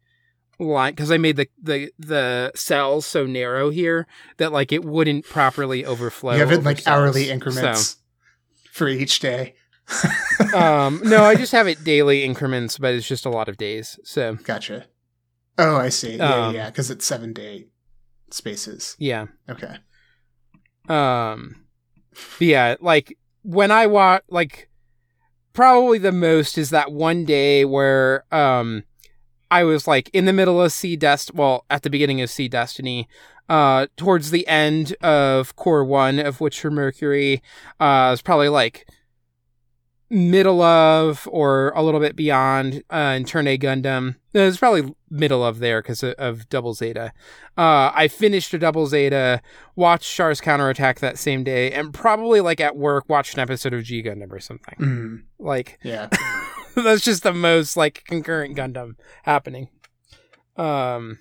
line 0.60 0.92
because 0.94 1.12
I 1.12 1.18
made 1.18 1.36
the 1.38 1.48
the 1.62 1.92
the 2.00 2.52
cells 2.56 3.06
so 3.06 3.26
narrow 3.26 3.70
here 3.70 4.08
that 4.38 4.52
like 4.52 4.72
it 4.72 4.84
wouldn't 4.84 5.26
properly 5.26 5.86
overflow. 5.86 6.34
you 6.34 6.40
have 6.40 6.52
it 6.52 6.56
over 6.58 6.64
like 6.66 6.80
cells. 6.80 6.88
hourly 6.88 7.28
So- 7.28 7.34
increments 7.34 7.98
for 8.72 8.88
each 8.90 9.20
day. 9.20 9.56
um, 10.56 11.02
no, 11.04 11.24
I 11.24 11.36
just 11.36 11.52
have 11.52 11.68
it 11.68 11.84
daily 11.84 12.24
increments, 12.24 12.78
but 12.78 12.94
it's 12.94 13.08
just 13.08 13.26
a 13.26 13.30
lot 13.30 13.50
of 13.50 13.58
days. 13.58 14.00
So 14.04 14.36
Gotcha. 14.36 14.86
Oh, 15.58 15.76
I 15.76 15.90
see. 15.90 16.16
Yeah, 16.18 16.48
Um, 16.48 16.56
yeah, 16.56 16.70
because 16.70 16.90
it's 16.90 17.06
seven 17.06 17.34
day 17.34 17.68
spaces. 18.32 18.96
yeah. 19.00 19.28
Okay. 19.50 19.76
Um, 20.90 21.66
yeah, 22.40 22.76
like 22.82 23.18
when 23.44 23.72
I 23.72 23.88
watch, 23.88 24.24
like 24.30 24.70
probably 25.54 25.98
the 25.98 26.12
most 26.12 26.58
is 26.58 26.72
that 26.72 26.92
one 26.92 27.26
day 27.26 27.64
where 27.66 28.24
um 28.34 28.84
I 29.52 29.64
was 29.64 29.88
like 29.88 30.10
in 30.14 30.26
the 30.26 30.34
middle 30.34 30.62
of 30.62 30.72
SEED 30.72 31.00
Dest, 31.00 31.34
well, 31.36 31.66
at 31.70 31.84
the 31.84 31.90
beginning 31.90 32.22
of 32.22 32.30
SEED 32.32 32.52
Destiny, 32.52 33.08
uh, 33.50 33.86
towards 33.98 34.32
the 34.32 34.48
end 34.48 34.96
of 35.02 35.56
Core 35.56 35.86
One 35.86 36.18
of 36.18 36.42
Witch 36.42 36.60
for 36.60 36.72
Mercury, 36.72 37.44
uh, 37.80 38.10
it's 38.14 38.22
probably 38.24 38.50
like 38.50 38.88
middle 40.14 40.62
of 40.62 41.28
or 41.32 41.72
a 41.76 41.82
little 41.82 42.00
bit 42.00 42.16
beyond 42.16 42.84
uh, 42.92 43.16
in 43.18 43.26
Turn 43.26 43.48
A 43.48 43.58
Gundam. 43.58 44.16
It's 44.34 44.58
probably 44.58 44.94
middle 45.10 45.44
of 45.44 45.60
there 45.60 45.82
because 45.82 46.04
of, 46.04 46.14
of 46.14 46.48
Double 46.50 46.74
Zeta. 46.74 47.12
Uh, 47.58 47.92
I 47.94 48.08
finished 48.08 48.54
a 48.54 48.60
Double 48.60 48.86
Zeta, 48.88 49.42
watched 49.76 50.12
Char's 50.12 50.40
counterattack 50.42 51.00
that 51.00 51.18
same 51.18 51.44
day, 51.44 51.72
and 51.72 51.94
probably 51.94 52.42
like 52.42 52.62
at 52.62 52.76
work 52.76 53.10
watched 53.10 53.34
an 53.34 53.40
episode 53.40 53.74
of 53.74 53.84
G 53.84 54.02
Gundam 54.04 54.32
or 54.32 54.40
something. 54.40 54.76
Mm, 54.80 55.24
Like 55.40 55.80
yeah. 55.84 56.10
that's 56.76 57.04
just 57.04 57.24
the 57.24 57.34
most 57.34 57.76
like 57.76 58.04
concurrent 58.06 58.56
Gundam 58.56 58.96
happening. 59.24 59.70
Um, 60.58 61.20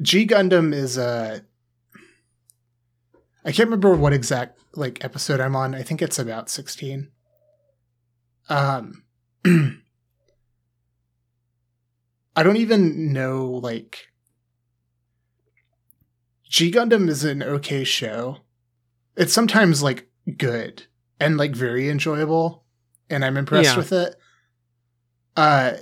G 0.00 0.26
Gundam 0.26 0.74
is 0.74 0.98
uh 0.98 1.40
I 3.44 3.52
can't 3.52 3.68
remember 3.68 3.94
what 3.94 4.12
exact 4.12 4.58
like 4.74 5.04
episode 5.04 5.40
I'm 5.40 5.54
on. 5.56 5.74
I 5.74 5.82
think 5.82 6.02
it's 6.02 6.18
about 6.18 6.50
16. 6.50 7.10
Um 8.48 9.02
I 12.36 12.42
don't 12.42 12.56
even 12.58 13.12
know 13.12 13.46
like 13.46 14.08
G 16.48 16.70
Gundam 16.70 17.08
is 17.08 17.24
an 17.24 17.42
okay 17.42 17.82
show. 17.84 18.38
It's 19.16 19.32
sometimes 19.32 19.82
like 19.82 20.08
good 20.36 20.86
and 21.18 21.36
like 21.36 21.54
very 21.56 21.88
enjoyable 21.88 22.64
and 23.08 23.24
I'm 23.24 23.36
impressed 23.36 23.70
Yeah. 23.72 23.76
with 23.76 23.92
it. 23.92 24.16
Uh 25.36 25.72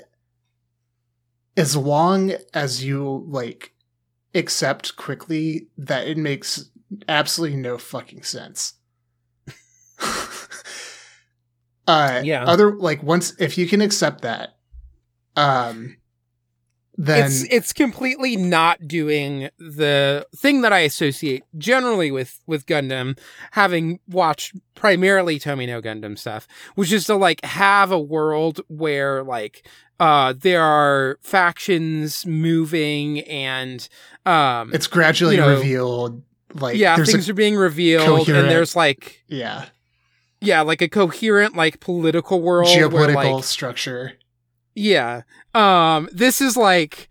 as 1.57 1.77
long 1.77 2.33
as 2.53 2.85
you 2.85 3.25
like 3.29 3.75
accept 4.35 4.97
quickly 4.97 5.69
that 5.79 6.07
it 6.09 6.17
makes 6.17 6.71
absolutely 7.09 7.57
no 7.57 7.79
fucking 7.79 8.23
sense. 8.23 8.75
Uh 11.87 12.21
Yeah. 12.25 12.45
other 12.45 12.75
like 12.77 13.03
once 13.03 13.35
if 13.39 13.59
you 13.59 13.67
can 13.67 13.81
accept 13.81 14.23
that 14.23 14.57
um 15.37 15.97
then 16.97 17.25
it's 17.27 17.43
it's 17.51 17.73
completely 17.73 18.37
not 18.37 18.87
doing 18.87 19.49
the 19.59 20.25
thing 20.37 20.61
that 20.61 20.73
I 20.73 20.81
associate 20.81 21.43
generally 21.59 22.13
with 22.13 22.41
with 22.47 22.67
Gundam, 22.67 23.19
having 23.51 23.99
watched 24.09 24.55
primarily 24.77 25.41
Tomino 25.41 25.83
Gundam 25.83 26.17
stuff, 26.17 26.47
which 26.77 26.93
is 26.93 27.07
to 27.07 27.17
like 27.17 27.45
have 27.45 27.91
a 27.91 27.99
world 27.99 28.61
where 28.69 29.25
like 29.25 29.67
uh 29.99 30.35
there 30.39 30.63
are 30.63 31.19
factions 31.21 32.25
moving 32.27 33.21
and 33.23 33.89
um 34.25 34.73
it's 34.73 34.87
gradually 34.87 35.35
you 35.35 35.41
know, 35.41 35.49
revealed 35.49 36.23
like 36.55 36.77
yeah 36.77 36.95
things 37.05 37.29
are 37.29 37.35
being 37.35 37.57
revealed 37.57 38.07
coherent- 38.07 38.45
and 38.45 38.51
there's 38.53 38.77
like 38.77 39.25
yeah 39.27 39.65
yeah 40.45 40.61
like 40.63 40.83
a 40.83 40.89
coherent 40.89 41.57
like 41.57 41.81
political 41.81 42.41
world 42.41 42.69
where, 42.69 42.89
geopolitical 42.89 43.35
like, 43.37 43.45
structure 43.45 44.13
Yeah. 44.75 45.23
Um 45.55 46.09
this 46.13 46.41
is 46.41 46.57
like 46.57 47.09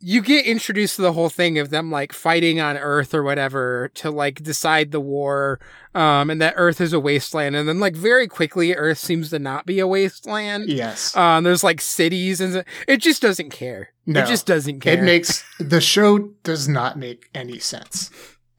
you 0.00 0.22
get 0.22 0.46
introduced 0.46 0.94
to 0.94 1.02
the 1.02 1.12
whole 1.12 1.28
thing 1.28 1.58
of 1.58 1.70
them 1.70 1.90
like 1.90 2.12
fighting 2.12 2.60
on 2.60 2.76
Earth 2.76 3.12
or 3.14 3.24
whatever 3.24 3.90
to 3.94 4.12
like 4.12 4.40
decide 4.44 4.92
the 4.92 5.00
war 5.00 5.58
um 5.92 6.30
and 6.30 6.40
that 6.40 6.54
Earth 6.56 6.80
is 6.80 6.92
a 6.92 7.00
wasteland 7.00 7.56
and 7.56 7.68
then 7.68 7.80
like 7.80 7.96
very 7.96 8.28
quickly 8.28 8.72
Earth 8.74 8.98
seems 8.98 9.30
to 9.30 9.40
not 9.40 9.66
be 9.66 9.80
a 9.80 9.88
wasteland. 9.88 10.68
yes 10.68 11.16
Um 11.16 11.42
there's 11.42 11.64
like 11.64 11.80
cities 11.80 12.40
and 12.40 12.64
it 12.86 12.98
just 12.98 13.20
doesn't 13.20 13.50
care. 13.50 13.88
no 14.06 14.20
It 14.22 14.26
just 14.28 14.46
doesn't 14.46 14.78
care. 14.80 14.94
it 14.94 15.02
makes 15.02 15.42
the 15.58 15.80
show 15.80 16.18
does 16.44 16.68
not 16.68 16.96
make 16.96 17.28
any 17.34 17.58
sense 17.58 18.10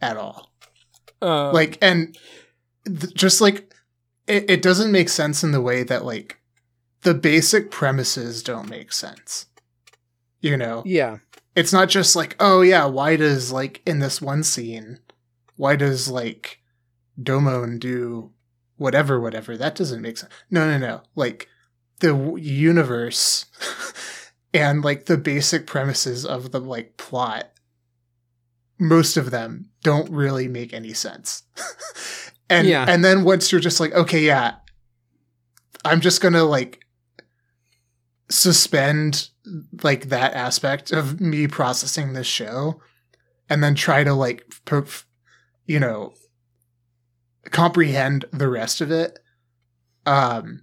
at 0.01 0.17
all 0.17 0.51
um, 1.21 1.53
like 1.53 1.77
and 1.81 2.17
th- 2.85 3.13
just 3.13 3.41
like 3.41 3.73
it, 4.27 4.49
it 4.49 4.61
doesn't 4.61 4.91
make 4.91 5.09
sense 5.09 5.43
in 5.43 5.51
the 5.51 5.61
way 5.61 5.83
that 5.83 6.05
like 6.05 6.39
the 7.01 7.13
basic 7.13 7.71
premises 7.71 8.43
don't 8.43 8.69
make 8.69 8.91
sense. 8.91 9.45
You 10.41 10.55
know, 10.57 10.83
Yeah. 10.85 11.17
it's 11.55 11.73
not 11.73 11.89
just 11.89 12.15
like, 12.15 12.35
oh 12.39 12.61
yeah, 12.61 12.85
why 12.85 13.15
does 13.15 13.51
like 13.51 13.81
in 13.85 13.99
this 13.99 14.21
one 14.21 14.43
scene, 14.43 14.99
why 15.55 15.75
does 15.75 16.07
like 16.09 16.61
Domon 17.21 17.79
do 17.79 18.31
whatever, 18.77 19.19
whatever? 19.19 19.57
That 19.57 19.75
doesn't 19.75 20.01
make 20.01 20.17
sense. 20.17 20.31
No, 20.49 20.65
no, 20.69 20.77
no. 20.77 21.01
Like 21.15 21.47
the 21.99 22.09
w- 22.13 22.37
universe 22.37 23.45
and 24.53 24.83
like 24.83 25.05
the 25.07 25.17
basic 25.17 25.67
premises 25.67 26.25
of 26.25 26.51
the 26.51 26.59
like 26.61 26.95
plot, 26.97 27.51
most 28.79 29.17
of 29.17 29.31
them 29.31 29.69
don't 29.83 30.09
really 30.09 30.47
make 30.47 30.73
any 30.73 30.93
sense. 30.93 31.43
and 32.49 32.67
Yeah. 32.67 32.85
and 32.87 33.03
then 33.05 33.23
once 33.23 33.51
you're 33.51 33.61
just 33.61 33.79
like, 33.79 33.93
okay, 33.93 34.21
yeah, 34.21 34.55
I'm 35.85 36.01
just 36.01 36.21
gonna 36.21 36.43
like 36.43 36.83
suspend 38.29 39.29
like 39.83 40.09
that 40.09 40.33
aspect 40.33 40.91
of 40.91 41.19
me 41.19 41.47
processing 41.47 42.13
this 42.13 42.27
show 42.27 42.81
and 43.49 43.63
then 43.63 43.73
try 43.75 44.03
to 44.03 44.13
like 44.13 44.43
po- 44.65 44.85
you 45.65 45.79
know 45.79 46.13
comprehend 47.51 48.25
the 48.31 48.47
rest 48.47 48.81
of 48.81 48.91
it 48.91 49.17
um 50.05 50.61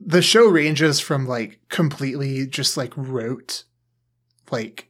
the 0.00 0.22
show 0.22 0.48
ranges 0.48 0.98
from 1.00 1.26
like 1.26 1.60
completely 1.68 2.46
just 2.46 2.76
like 2.78 2.92
rote 2.96 3.64
like 4.50 4.88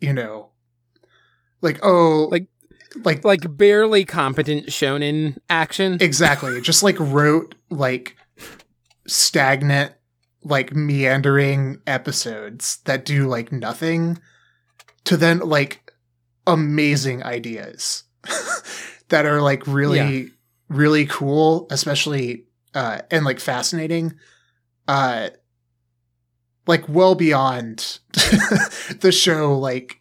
you 0.00 0.12
know 0.14 0.48
like 1.60 1.78
oh 1.82 2.28
Like- 2.30 2.48
like 3.04 3.24
Like 3.24 3.56
barely 3.56 4.04
competent 4.04 4.66
shonen 4.66 5.36
action. 5.48 5.98
exactly 6.00 6.60
just 6.60 6.82
like 6.82 6.96
rote 6.98 7.54
like 7.70 8.16
stagnant 9.06 9.92
like 10.42 10.74
meandering 10.74 11.80
episodes 11.86 12.78
that 12.84 13.04
do 13.04 13.26
like 13.26 13.52
nothing 13.52 14.18
to 15.04 15.16
then 15.16 15.40
like 15.40 15.92
amazing 16.46 17.22
ideas 17.22 18.04
that 19.08 19.26
are 19.26 19.40
like 19.42 19.66
really 19.66 20.30
really 20.68 21.06
cool 21.06 21.66
especially 21.70 22.44
uh 22.74 23.00
and 23.10 23.24
like 23.24 23.38
fascinating 23.40 24.14
uh 24.88 25.28
like 26.66 26.88
well 26.88 27.14
beyond 27.14 27.98
the 29.00 29.12
show 29.12 29.58
like 29.58 29.99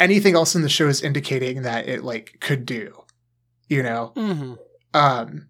anything 0.00 0.34
else 0.34 0.56
in 0.56 0.62
the 0.62 0.68
show 0.68 0.88
is 0.88 1.02
indicating 1.02 1.62
that 1.62 1.88
it 1.88 2.02
like 2.02 2.38
could 2.40 2.66
do 2.66 3.04
you 3.68 3.82
know? 3.82 4.12
Hmm 4.16 4.54
um 4.92 5.48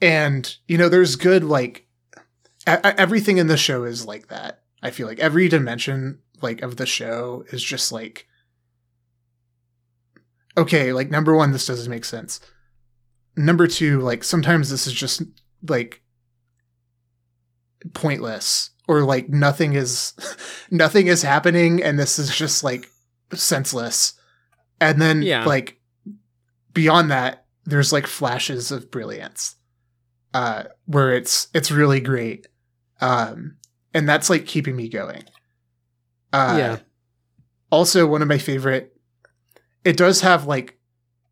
and 0.00 0.56
you 0.68 0.78
know 0.78 0.88
there's 0.88 1.16
good 1.16 1.42
like 1.42 1.86
e- 2.68 2.76
everything 2.84 3.38
in 3.38 3.48
the 3.48 3.56
show 3.56 3.82
is 3.82 4.06
like 4.06 4.28
that 4.28 4.62
i 4.82 4.90
feel 4.90 5.06
like. 5.08 5.18
Every 5.18 5.48
dimension 5.48 6.20
like 6.40 6.62
of 6.62 6.76
the 6.76 6.86
show 6.86 7.44
is 7.52 7.62
just 7.62 7.90
like 7.92 8.26
okay 10.56 10.92
like 10.92 11.10
number 11.10 11.34
one 11.34 11.52
this 11.52 11.66
doesn't 11.66 11.90
make 11.90 12.04
sense. 12.04 12.40
Number 13.36 13.66
two 13.66 14.00
like 14.00 14.22
sometimes 14.22 14.70
this 14.70 14.86
is 14.86 14.92
just 14.92 15.22
like 15.66 16.02
pointless 17.94 18.70
or 18.88 19.02
like 19.02 19.28
nothing 19.28 19.74
is 19.74 20.12
nothing 20.70 21.06
is 21.06 21.22
happening 21.22 21.82
and 21.82 21.98
this 21.98 22.18
is 22.18 22.34
just 22.34 22.62
like 22.64 22.86
senseless 23.32 24.14
and 24.80 25.00
then 25.00 25.22
Yeah. 25.22 25.44
like 25.46 25.78
beyond 26.74 27.10
that 27.10 27.44
there's 27.64 27.92
like 27.92 28.06
flashes 28.06 28.72
of 28.72 28.90
brilliance 28.90 29.56
uh 30.34 30.64
where 30.86 31.14
it's 31.14 31.48
it's 31.54 31.70
really 31.70 32.00
great 32.00 32.48
um 33.00 33.56
and 33.94 34.08
that's 34.08 34.28
like 34.30 34.46
keeping 34.46 34.74
me 34.74 34.88
going 34.88 35.22
uh 36.32 36.56
Yeah. 36.58 36.78
also 37.70 38.06
one 38.06 38.22
of 38.22 38.28
my 38.28 38.38
favorite 38.38 38.96
it 39.84 39.96
does 39.96 40.20
have 40.22 40.46
like 40.46 40.78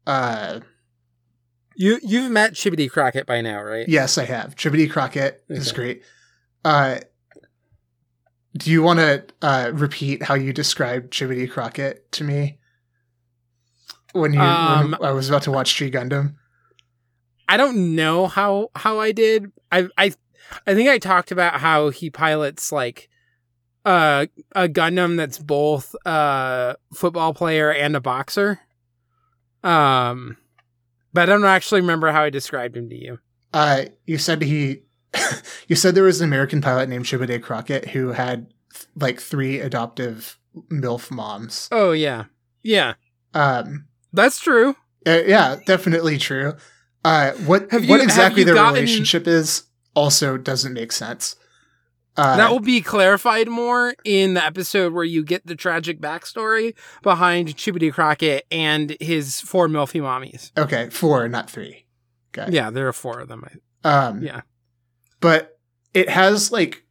uh 0.07 0.61
You 1.77 1.99
you've 2.03 2.31
met 2.31 2.53
Chibodee 2.53 2.91
Crockett 2.91 3.27
by 3.27 3.41
now, 3.41 3.63
right? 3.63 3.89
yes 3.89 4.19
i 4.19 4.25
have 4.25 4.55
Chibodee 4.57 4.91
crockett 4.91 5.43
is 5.49 5.73
great 5.73 6.03
uh 6.65 6.99
do 8.57 8.71
you 8.71 8.83
want 8.83 8.99
to 8.99 9.25
uh 9.43 9.71
repeat 9.73 10.23
how 10.23 10.35
you 10.35 10.53
described 10.53 11.13
Chibodee 11.13 11.51
crockett 11.51 12.11
to 12.13 12.25
me 12.25 12.59
when 14.13 14.33
you 14.33 14.41
Um, 14.41 14.97
when 14.99 15.09
i 15.09 15.13
was 15.13 15.29
about 15.29 15.43
to 15.43 15.53
watch 15.53 15.75
tree 15.75 15.91
gundam 15.91 16.35
I 17.51 17.57
don't 17.57 17.97
know 17.97 18.29
how 18.29 18.71
how 18.77 19.01
I 19.01 19.11
did. 19.11 19.51
I 19.73 19.89
I 19.99 20.13
I 20.69 20.75
think 20.75 20.89
I 20.89 20.99
talked 20.99 21.33
about 21.33 21.61
how 21.61 21.91
he 21.91 22.09
pilots 22.09 22.71
like 22.71 23.09
uh, 23.85 24.27
a 24.55 24.69
Gundam 24.69 25.17
that's 25.17 25.39
both 25.39 25.97
a 26.07 26.77
football 26.95 27.35
player 27.35 27.73
and 27.73 27.97
a 27.97 28.01
boxer. 28.01 28.61
Um, 29.65 30.37
but 31.13 31.23
I 31.29 31.33
don't 31.33 31.45
actually 31.45 31.81
remember 31.81 32.13
how 32.13 32.23
I 32.23 32.31
described 32.31 32.77
him 32.77 32.89
to 32.89 32.95
you. 32.95 33.19
Uh, 33.53 33.87
you 34.07 34.17
said 34.17 34.43
he, 34.43 34.83
you 35.69 35.77
said 35.77 35.95
there 35.95 36.05
was 36.05 36.21
an 36.21 36.29
American 36.29 36.61
pilot 36.61 36.89
named 36.89 37.05
Chibodee 37.05 37.43
Crockett 37.43 37.91
who 37.91 38.09
had 38.13 38.47
th- 38.73 38.87
like 38.97 39.21
three 39.21 39.61
adoptive 39.61 40.39
MILF 40.71 41.11
moms. 41.11 41.69
Oh 41.73 41.93
yeah, 41.93 42.25
yeah, 42.63 42.95
Um, 43.35 43.87
that's 44.13 44.39
true. 44.39 44.77
uh, 45.07 45.23
yeah, 45.27 45.57
definitely 45.67 46.19
true. 46.19 46.55
Uh, 47.05 47.33
what 47.47 47.71
Have 47.71 47.85
you- 47.85 47.91
what 47.91 48.01
exactly 48.01 48.45
their 48.45 48.55
gotten- 48.55 48.75
relationship 48.75 49.27
is 49.27 49.65
also 49.95 50.37
doesn't 50.37 50.73
make 50.75 50.93
sense. 50.93 51.37
Uh, 52.17 52.37
that 52.37 52.51
will 52.51 52.61
be 52.61 52.81
clarified 52.83 53.49
more 53.49 53.95
in 54.05 54.35
the 54.35 54.45
episode 54.45 54.93
where 54.93 55.05
you 55.05 55.25
get 55.25 55.47
the 55.47 55.55
tragic 55.55 56.01
backstory 56.01 56.75
behind 57.03 57.57
Chibodee 57.57 57.93
Crockett 57.93 58.45
and 58.51 58.97
his 59.01 59.41
four 59.41 59.69
milfy 59.69 60.01
mommies. 60.03 60.51
okay, 60.59 60.91
four, 60.91 61.29
not 61.29 61.49
three. 61.49 61.87
Okay. 62.37 62.53
Yeah, 62.53 62.71
there 62.71 62.87
are 62.89 62.93
four 62.93 63.21
of 63.21 63.29
them. 63.29 63.45
Um, 63.85 64.23
Yeah. 64.23 64.41
But 65.21 65.59
it 65.95 66.09
has 66.09 66.51
like 66.51 66.85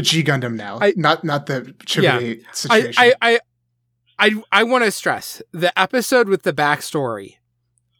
G 0.00 0.22
Gundam 0.24 0.54
now, 0.54 0.78
I- 0.80 0.94
not 0.96 1.24
not 1.24 1.46
the 1.46 1.74
Chibodee 1.86 2.42
I, 2.48 2.52
situation. 2.52 2.94
I, 2.96 3.14
I, 3.22 3.38
I, 4.18 4.42
I 4.50 4.62
want 4.64 4.84
to 4.84 4.90
stress 4.90 5.40
the 5.52 5.76
episode 5.78 6.28
with 6.28 6.42
the 6.42 6.52
backstory 6.52 7.36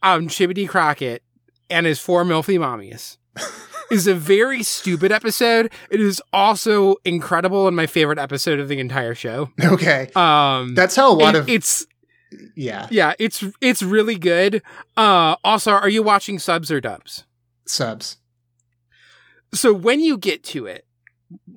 on 0.02 0.28
Chibodee 0.28 0.68
Crockett 0.68 1.22
and 1.70 1.86
his 1.86 2.00
four 2.00 2.24
milfy 2.24 2.58
mommies 2.58 3.16
is 3.90 4.06
a 4.08 4.14
very 4.14 4.62
stupid 4.64 5.12
episode. 5.12 5.72
It 5.90 6.00
is 6.00 6.20
also 6.32 6.96
incredible 7.04 7.66
and 7.68 7.76
my 7.76 7.86
favorite 7.86 8.18
episode 8.18 8.58
of 8.58 8.68
the 8.68 8.80
entire 8.80 9.14
show. 9.14 9.50
okay, 9.62 10.10
Um, 10.16 10.74
that's 10.74 10.96
how 10.96 11.12
a 11.12 11.14
lot 11.14 11.34
it- 11.36 11.38
of 11.40 11.48
it's 11.48 11.86
yeah 12.56 12.88
yeah, 12.90 13.14
it's 13.20 13.44
it's 13.60 13.82
really 13.84 14.16
good. 14.16 14.62
Uh, 14.96 15.36
also, 15.44 15.70
are 15.70 15.88
you 15.88 16.02
watching 16.02 16.40
subs 16.40 16.72
or 16.72 16.80
dubs? 16.80 17.24
subs. 17.66 18.16
So 19.54 19.72
when 19.72 20.00
you 20.00 20.18
get 20.18 20.42
to 20.44 20.66
it, 20.66 20.86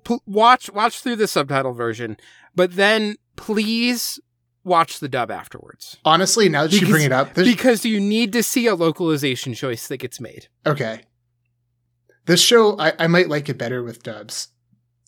p- 0.06 0.20
watch 0.26 0.70
watch 0.72 1.02
through 1.02 1.18
the 1.18 1.28
subtitle 1.28 1.74
version, 1.74 2.16
but 2.56 2.76
then 2.76 3.16
please 3.36 4.20
watch 4.64 5.00
the 5.00 5.08
dub 5.08 5.32
afterwards 5.32 5.96
Honestly, 6.04 6.50
now 6.50 6.64
that 6.64 6.74
you 6.74 6.86
bring 6.88 7.06
it 7.06 7.12
up, 7.14 7.34
this, 7.36 7.48
because 7.48 7.86
you 7.86 8.00
need 8.02 8.34
to 8.34 8.44
see 8.44 8.68
a 8.68 8.76
localization 8.76 9.54
choice 9.54 9.88
that 9.88 9.98
gets 9.98 10.20
made. 10.20 10.48
okay, 10.66 11.02
this 12.26 12.42
show 12.42 12.78
I, 12.80 12.94
I 13.00 13.08
might 13.08 13.30
like 13.30 13.48
it 13.50 13.58
better 13.58 13.82
with 13.84 14.04
dubs. 14.04 14.50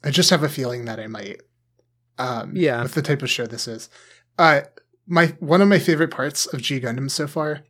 I 0.03 0.11
just 0.11 0.29
have 0.29 0.43
a 0.43 0.49
feeling 0.49 0.85
that 0.85 0.99
I 0.99 1.07
might. 1.07 1.41
Um, 2.17 2.53
Yeah. 2.55 2.81
with 2.83 2.93
the 2.93 3.01
type 3.01 3.21
of 3.21 3.29
show 3.29 3.45
this 3.47 3.67
is. 3.67 3.89
Uh, 4.37 4.61
my 5.07 5.27
one 5.39 5.61
of 5.61 5.67
my 5.67 5.79
favorite 5.79 6.11
parts 6.11 6.45
of 6.47 6.61
G 6.61 6.79
Gundam 6.79 7.09
so 7.11 7.27
far, 7.27 7.63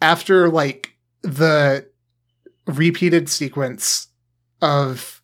after 0.00 0.48
like 0.48 0.94
the 1.22 1.86
repeated 2.66 3.28
sequence 3.28 4.07
of 4.60 5.22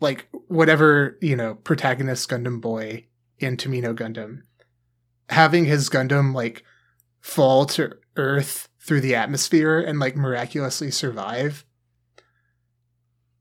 like 0.00 0.28
whatever 0.48 1.16
you 1.20 1.36
know 1.36 1.54
protagonist 1.54 2.28
Gundam 2.28 2.60
boy 2.60 3.06
in 3.38 3.56
Tomino 3.56 3.94
Gundam, 3.94 4.40
having 5.28 5.64
his 5.64 5.88
Gundam 5.90 6.34
like 6.34 6.62
fall 7.20 7.66
to 7.66 7.92
Earth 8.16 8.68
through 8.80 9.00
the 9.00 9.14
atmosphere 9.14 9.80
and 9.80 9.98
like 9.98 10.16
miraculously 10.16 10.90
survive. 10.90 11.64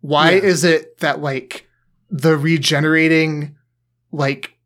Why 0.02 0.32
Yeah. 0.32 0.42
is 0.44 0.64
it 0.64 1.00
that 1.00 1.22
like 1.22 1.68
the 2.10 2.38
regenerating 2.38 3.56
like 4.12 4.58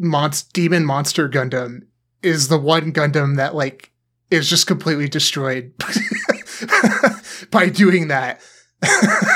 monst- 0.00 0.52
demon 0.52 0.84
monster 0.84 1.28
Gundam 1.28 1.80
is 2.22 2.48
the 2.48 2.58
one 2.58 2.92
Gundam 2.92 3.36
that 3.36 3.54
like 3.54 3.92
is 4.30 4.48
just 4.48 4.66
completely 4.66 5.08
destroyed 5.08 5.72
by 7.50 7.68
doing 7.68 8.08
that? 8.08 8.40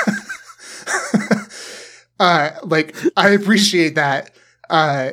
uh 2.21 2.51
like 2.63 2.95
I 3.17 3.29
appreciate 3.31 3.95
that 3.95 4.31
uh 4.69 5.11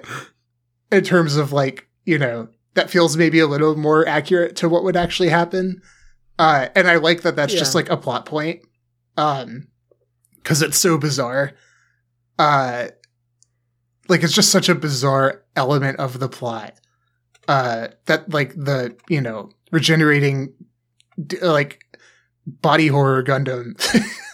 in 0.93 1.03
terms 1.05 1.37
of 1.37 1.53
like, 1.53 1.89
you 2.05 2.19
know, 2.19 2.49
that 2.75 2.91
feels 2.91 3.17
maybe 3.17 3.41
a 3.41 3.47
little 3.47 3.77
more 3.77 4.07
accurate 4.07 4.55
to 4.57 4.69
what 4.69 4.85
would 4.85 4.97
actually 4.97 5.29
happen. 5.31 5.83
Uh, 6.39 6.69
and 6.77 6.87
I 6.87 6.97
like 6.97 7.23
that 7.23 7.35
that's 7.37 7.53
Yeah. 7.53 7.59
just 7.59 7.75
like 7.75 7.91
a 7.91 7.97
plot 7.97 8.25
point. 8.25 8.61
Um, 9.17 9.67
cause 10.45 10.63
it's 10.63 10.79
so 10.79 10.97
bizarre. 10.97 11.53
Uh, 12.39 12.89
like 14.09 14.23
it's 14.23 14.33
just 14.33 14.51
such 14.51 14.69
a 14.69 14.75
bizarre 14.75 15.43
element 15.57 15.99
of 15.99 16.21
the 16.21 16.29
plot. 16.29 16.75
Uh, 17.49 17.89
that 18.07 18.31
like 18.33 18.55
the, 18.55 18.97
you 19.09 19.21
know, 19.21 19.51
regenerating, 19.73 20.55
like 21.43 21.85
body 22.47 22.87
horror 22.87 23.23
Gundam. 23.25 23.75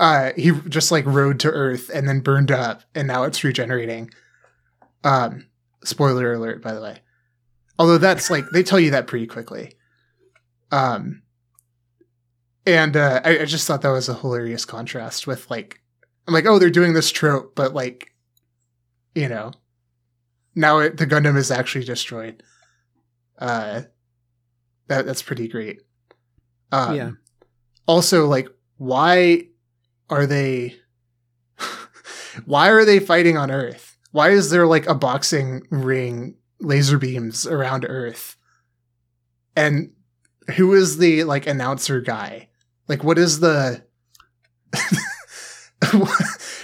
uh, 0.00 0.32
he 0.34 0.50
just 0.68 0.90
like 0.90 1.04
rode 1.04 1.38
to 1.40 1.50
Earth 1.50 1.90
and 1.92 2.08
then 2.08 2.20
burned 2.20 2.50
up, 2.50 2.82
and 2.94 3.06
now 3.06 3.24
it's 3.24 3.44
regenerating. 3.44 4.10
Um, 5.04 5.46
spoiler 5.84 6.32
alert, 6.32 6.62
by 6.62 6.72
the 6.72 6.80
way. 6.80 6.98
Although 7.78 7.98
that's 7.98 8.30
like 8.30 8.44
they 8.52 8.62
tell 8.62 8.80
you 8.80 8.90
that 8.90 9.06
pretty 9.06 9.26
quickly. 9.26 9.74
Um, 10.72 11.22
and 12.66 12.96
uh, 12.96 13.20
I, 13.24 13.40
I 13.40 13.44
just 13.44 13.66
thought 13.66 13.82
that 13.82 13.90
was 13.90 14.08
a 14.08 14.14
hilarious 14.14 14.64
contrast 14.64 15.26
with 15.26 15.50
like, 15.50 15.80
I'm 16.26 16.34
like, 16.34 16.46
oh, 16.46 16.58
they're 16.58 16.70
doing 16.70 16.92
this 16.92 17.10
trope, 17.10 17.54
but 17.54 17.74
like, 17.74 18.14
you 19.14 19.28
know, 19.28 19.52
now 20.54 20.78
it, 20.78 20.96
the 20.96 21.06
Gundam 21.06 21.36
is 21.36 21.50
actually 21.50 21.84
destroyed. 21.84 22.42
Uh, 23.38 23.82
that 24.88 25.06
that's 25.06 25.22
pretty 25.22 25.48
great. 25.48 25.80
Um, 26.72 26.94
Yeah. 26.94 27.10
Also, 27.86 28.26
like, 28.26 28.48
why 28.76 29.46
are 30.10 30.26
they? 30.26 30.76
why 32.44 32.68
are 32.70 32.84
they 32.84 32.98
fighting 32.98 33.36
on 33.36 33.50
Earth? 33.50 33.96
Why 34.12 34.30
is 34.30 34.50
there 34.50 34.66
like 34.66 34.86
a 34.86 34.94
boxing 34.94 35.62
ring, 35.70 36.36
laser 36.60 36.98
beams 36.98 37.46
around 37.46 37.86
Earth? 37.88 38.36
And 39.56 39.92
who 40.56 40.74
is 40.74 40.98
the 40.98 41.24
like 41.24 41.46
announcer 41.46 42.00
guy? 42.00 42.48
Like, 42.88 43.04
what 43.04 43.18
is 43.18 43.40
the? 43.40 43.84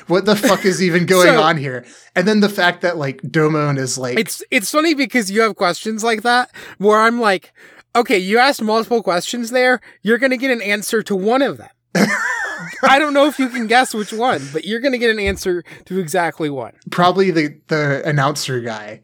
what 0.06 0.24
the 0.24 0.36
fuck 0.36 0.64
is 0.64 0.82
even 0.82 1.06
going 1.14 1.28
So- 1.28 1.42
on 1.42 1.56
here? 1.56 1.84
And 2.14 2.26
then 2.26 2.40
the 2.40 2.48
fact 2.48 2.80
that 2.82 2.96
like 2.96 3.20
Domon 3.22 3.78
is 3.78 3.98
like 3.98 4.18
It's 4.18 4.42
it's 4.50 4.70
funny 4.70 4.94
because 4.94 5.30
you 5.30 5.42
have 5.42 5.56
questions 5.56 6.02
like 6.02 6.22
that 6.22 6.50
where 6.78 6.98
I'm 7.00 7.20
like, 7.20 7.52
okay, 7.94 8.18
you 8.18 8.38
asked 8.38 8.62
multiple 8.62 9.02
questions 9.02 9.50
there. 9.50 9.80
You're 10.02 10.18
gonna 10.18 10.36
get 10.38 10.50
an 10.50 10.62
answer 10.62 11.02
to 11.02 11.14
one 11.14 11.42
of 11.42 11.58
them. 11.58 11.68
I 12.82 12.98
don't 12.98 13.12
know 13.14 13.26
if 13.26 13.38
you 13.38 13.48
can 13.48 13.66
guess 13.66 13.94
which 13.94 14.12
one, 14.12 14.42
but 14.52 14.64
you're 14.64 14.80
gonna 14.80 14.98
get 14.98 15.10
an 15.10 15.18
answer 15.18 15.62
to 15.86 15.98
exactly 15.98 16.50
one. 16.50 16.72
probably 16.90 17.30
the 17.30 17.60
the 17.68 18.02
announcer 18.08 18.60
guy. 18.60 19.02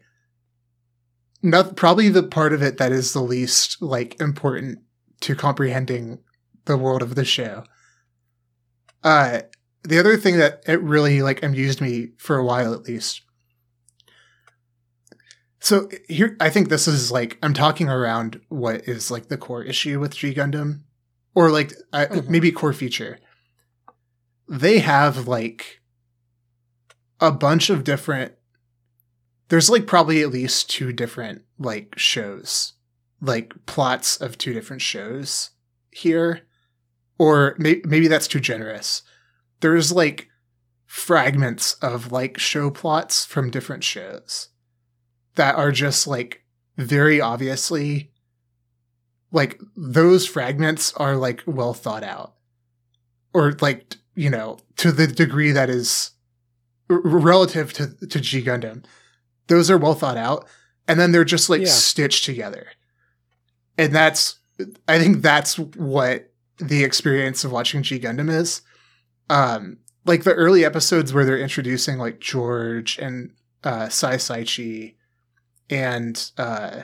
Not 1.41 1.75
probably 1.75 2.07
the 2.09 2.23
part 2.23 2.53
of 2.53 2.61
it 2.61 2.77
that 2.77 2.91
is 2.91 3.11
the 3.13 3.21
least 3.21 3.81
like 3.81 4.19
important 4.21 4.79
to 5.21 5.35
comprehending 5.35 6.19
the 6.65 6.77
world 6.77 7.01
of 7.01 7.15
the 7.15 7.25
show. 7.25 7.63
Uh 9.03 9.41
the 9.83 9.99
other 9.99 10.15
thing 10.15 10.37
that 10.37 10.63
it 10.65 10.81
really 10.81 11.21
like 11.21 11.43
amused 11.43 11.81
me 11.81 12.09
for 12.17 12.37
a 12.37 12.45
while 12.45 12.73
at 12.73 12.83
least. 12.83 13.21
So 15.59 15.89
here 16.09 16.35
I 16.39 16.49
think 16.49 16.69
this 16.69 16.87
is 16.87 17.11
like 17.11 17.37
I'm 17.41 17.53
talking 17.53 17.89
around 17.89 18.39
what 18.49 18.87
is 18.87 19.09
like 19.11 19.27
the 19.29 19.37
core 19.37 19.63
issue 19.63 19.99
with 19.99 20.15
G 20.15 20.33
Gundam 20.33 20.81
or 21.35 21.51
like 21.51 21.73
uh, 21.93 22.05
Mhm. 22.09 22.29
maybe 22.29 22.51
core 22.51 22.73
feature. 22.73 23.17
They 24.47 24.79
have 24.79 25.27
like 25.27 25.81
a 27.19 27.31
bunch 27.31 27.69
of 27.69 27.83
different 27.83 28.33
there's 29.49 29.69
like 29.69 29.85
probably 29.85 30.21
at 30.21 30.31
least 30.31 30.69
two 30.69 30.91
different 30.91 31.43
like 31.59 31.93
shows 31.97 32.73
like 33.23 33.53
plots 33.65 34.17
of 34.17 34.37
two 34.37 34.53
different 34.53 34.81
shows 34.81 35.51
here. 35.91 36.41
Or 37.17 37.55
may- 37.57 37.81
maybe 37.85 38.07
that's 38.07 38.27
too 38.27 38.41
generous. 38.41 39.01
There's 39.61 39.91
like 39.91 40.27
fragments 40.85 41.73
of 41.75 42.11
like 42.11 42.37
show 42.37 42.69
plots 42.69 43.25
from 43.25 43.49
different 43.49 43.83
shows 43.83 44.49
that 45.35 45.55
are 45.55 45.71
just 45.71 46.05
like 46.05 46.43
very 46.75 47.21
obviously 47.21 48.11
like 49.31 49.59
those 49.75 50.27
fragments 50.27 50.93
are 50.93 51.15
like 51.15 51.43
well 51.45 51.73
thought 51.73 52.03
out. 52.03 52.35
Or 53.33 53.53
like 53.61 53.95
you 54.15 54.29
know 54.29 54.57
to 54.77 54.91
the 54.91 55.07
degree 55.07 55.51
that 55.51 55.69
is 55.69 56.11
r- 56.89 56.99
relative 57.01 57.73
to 57.73 57.95
to 58.07 58.19
G 58.19 58.41
Gundam. 58.43 58.83
Those 59.47 59.69
are 59.71 59.77
well 59.77 59.93
thought 59.95 60.17
out 60.17 60.47
and 60.87 60.99
then 60.99 61.11
they're 61.11 61.23
just 61.25 61.49
like 61.49 61.61
Yeah. 61.61 61.67
stitched 61.67 62.25
together. 62.25 62.67
And 63.77 63.93
that's 63.93 64.39
i 64.87 64.99
think 64.99 65.21
that's 65.23 65.57
what 65.57 66.31
the 66.59 66.83
experience 66.83 67.43
of 67.43 67.51
watching 67.51 67.81
g 67.83 67.99
gundam 67.99 68.29
is. 68.29 68.61
Um 69.29 69.79
like 70.05 70.23
the 70.23 70.33
early 70.35 70.63
episodes 70.63 71.11
where 71.13 71.25
they're 71.25 71.39
introducing 71.39 71.97
like 71.97 72.19
george 72.19 72.97
and 72.99 73.31
uh 73.63 73.89
sai 73.89 74.15
Saici 74.17 74.95
and 75.69 76.31
uh 76.37 76.83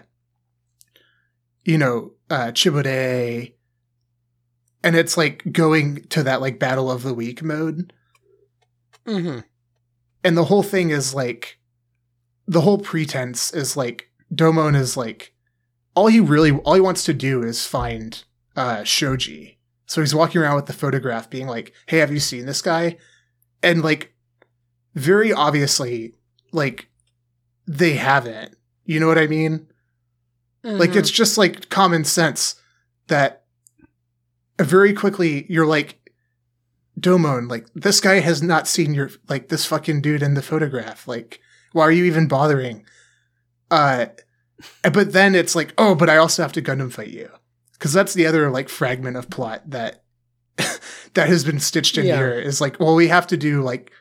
you 1.64 1.78
know 1.78 2.14
uh 2.30 2.48
Chibodee 2.52 3.54
and 4.84 4.96
it's 4.96 5.18
like 5.18 5.44
going 5.52 6.04
to 6.10 6.24
that 6.24 6.42
like 6.42 6.60
battle 6.60 6.90
of 6.92 7.04
the 7.04 7.14
week 7.14 7.44
mode 7.44 7.94
Mm-hmm. 9.06 9.40
and 10.24 10.38
the 10.38 10.44
whole 10.46 10.62
thing 10.64 10.92
is 10.92 11.14
like 11.16 11.58
the 12.48 12.62
whole 12.62 12.78
pretense 12.78 13.52
is 13.54 13.76
like 13.76 14.10
Domon 14.34 14.76
is 14.76 14.96
like 14.96 15.34
all 15.96 16.08
he 16.08 16.20
really 16.20 16.52
all 16.52 16.76
he 16.76 16.82
wants 16.82 17.04
to 17.06 17.14
do 17.14 17.42
is 17.42 17.66
find 17.66 18.24
uh 18.56 18.78
Kyoji. 18.80 19.56
So 19.88 20.02
he's 20.02 20.14
walking 20.14 20.42
around 20.42 20.56
with 20.58 20.68
the 20.68 20.74
photograph 20.74 21.30
being 21.30 21.48
like, 21.48 21.74
"Hey, 21.88 21.98
have 21.98 22.12
you 22.12 22.20
seen 22.20 22.46
this 22.46 22.62
guy?" 22.62 22.98
And 23.64 23.84
like 23.84 24.14
very 24.94 25.34
obviously 25.34 26.14
like 26.52 26.90
they 27.68 27.94
haven't. 27.94 28.56
You 28.86 29.00
know 29.00 29.08
what 29.08 29.18
I 29.18 29.28
mean? 29.28 29.68
Like 30.64 30.90
Mm-hmm. 30.92 31.00
it's 31.00 31.10
just 31.12 31.38
like 31.38 31.70
common 31.70 32.04
sense 32.04 32.56
that 33.08 33.39
very 34.60 34.94
quickly 34.94 35.46
you're 35.50 35.66
like 35.66 35.96
Domon, 37.00 37.50
like 37.50 37.66
this 37.76 38.02
guy 38.02 38.20
has 38.20 38.44
not 38.44 38.68
seen 38.68 38.94
your 38.94 39.10
like 39.30 39.48
this 39.50 39.66
fucking 39.66 40.02
dude 40.02 40.22
in 40.22 40.34
the 40.34 40.42
photograph. 40.42 41.08
Like, 41.08 41.40
why 41.72 41.84
are 41.84 41.92
you 41.92 42.04
even 42.06 42.28
bothering? 42.28 42.84
Uh 43.72 44.08
but 44.92 45.14
then 45.14 45.36
it's 45.36 45.56
like, 45.56 45.74
oh, 45.78 45.96
but 45.96 46.10
I 46.10 46.18
also 46.18 46.42
have 46.42 46.52
to 46.54 46.62
Gundam 46.62 46.92
fight 46.92 47.08
you. 47.10 47.30
Cause 47.80 47.94
that's 47.94 48.14
the 48.14 48.26
other 48.26 48.50
like 48.52 48.68
fragment 48.68 49.16
of 49.16 49.30
plot 49.30 49.62
that 49.70 50.04
that 51.14 51.30
has 51.30 51.46
been 51.46 51.60
stitched 51.62 51.98
in 51.98 52.06
Yeah. 52.06 52.18
here 52.18 52.34
is 52.40 52.60
like, 52.60 52.78
well, 52.80 52.96
we 52.96 53.08
have 53.08 53.28
to 53.28 53.38
do 53.38 53.62
like 53.62 53.92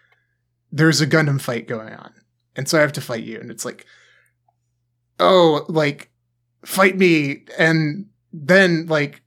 there's 0.73 1.01
a 1.01 1.07
Gundam 1.07 1.40
fight 1.40 1.68
going 1.68 1.94
on. 1.94 2.12
And 2.57 2.68
so 2.68 2.77
I 2.79 2.81
have 2.81 2.92
to 2.94 3.01
fight 3.01 3.23
you. 3.23 3.38
And 3.38 3.51
it's 3.53 3.64
like, 3.64 3.87
oh, 5.21 5.64
like 5.68 6.11
fight 6.64 6.99
me 6.99 7.44
and 7.57 8.07
then 8.33 8.87
like 8.87 9.23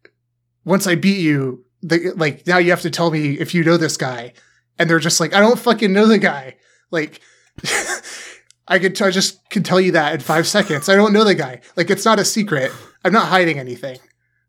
once 0.65 0.88
i 0.88 0.95
beat 0.95 1.19
you 1.19 1.63
the, 1.84 2.12
like 2.15 2.45
now 2.45 2.58
you 2.60 2.69
have 2.69 2.82
to 2.82 2.89
tell 2.91 3.10
me 3.12 3.34
if 3.39 3.54
you 3.56 3.63
know 3.63 3.76
this 3.78 3.97
guy. 3.97 4.34
And 4.78 4.89
they're 4.89 5.00
just 5.00 5.19
like 5.19 5.34
i 5.34 5.39
don't 5.39 5.60
fucking 5.60 5.91
know 5.93 6.06
the 6.08 6.17
guy. 6.19 6.58
Like 6.91 7.21
i 8.67 8.80
could 8.80 8.95
t- 8.95 9.04
I 9.04 9.12
just 9.12 9.47
can 9.50 9.63
tell 9.63 9.80
you 9.82 9.91
that 9.93 10.13
in 10.13 10.19
five 10.19 10.47
seconds. 10.47 10.89
I 10.89 10.95
don't 10.95 11.13
know 11.13 11.24
the 11.24 11.36
guy. 11.36 11.62
Like 11.76 11.89
it's 11.89 12.06
not 12.06 12.19
a 12.19 12.26
secret. 12.26 12.71
I'm 13.04 13.13
not 13.13 13.28
hiding 13.28 13.58
anything. 13.60 13.97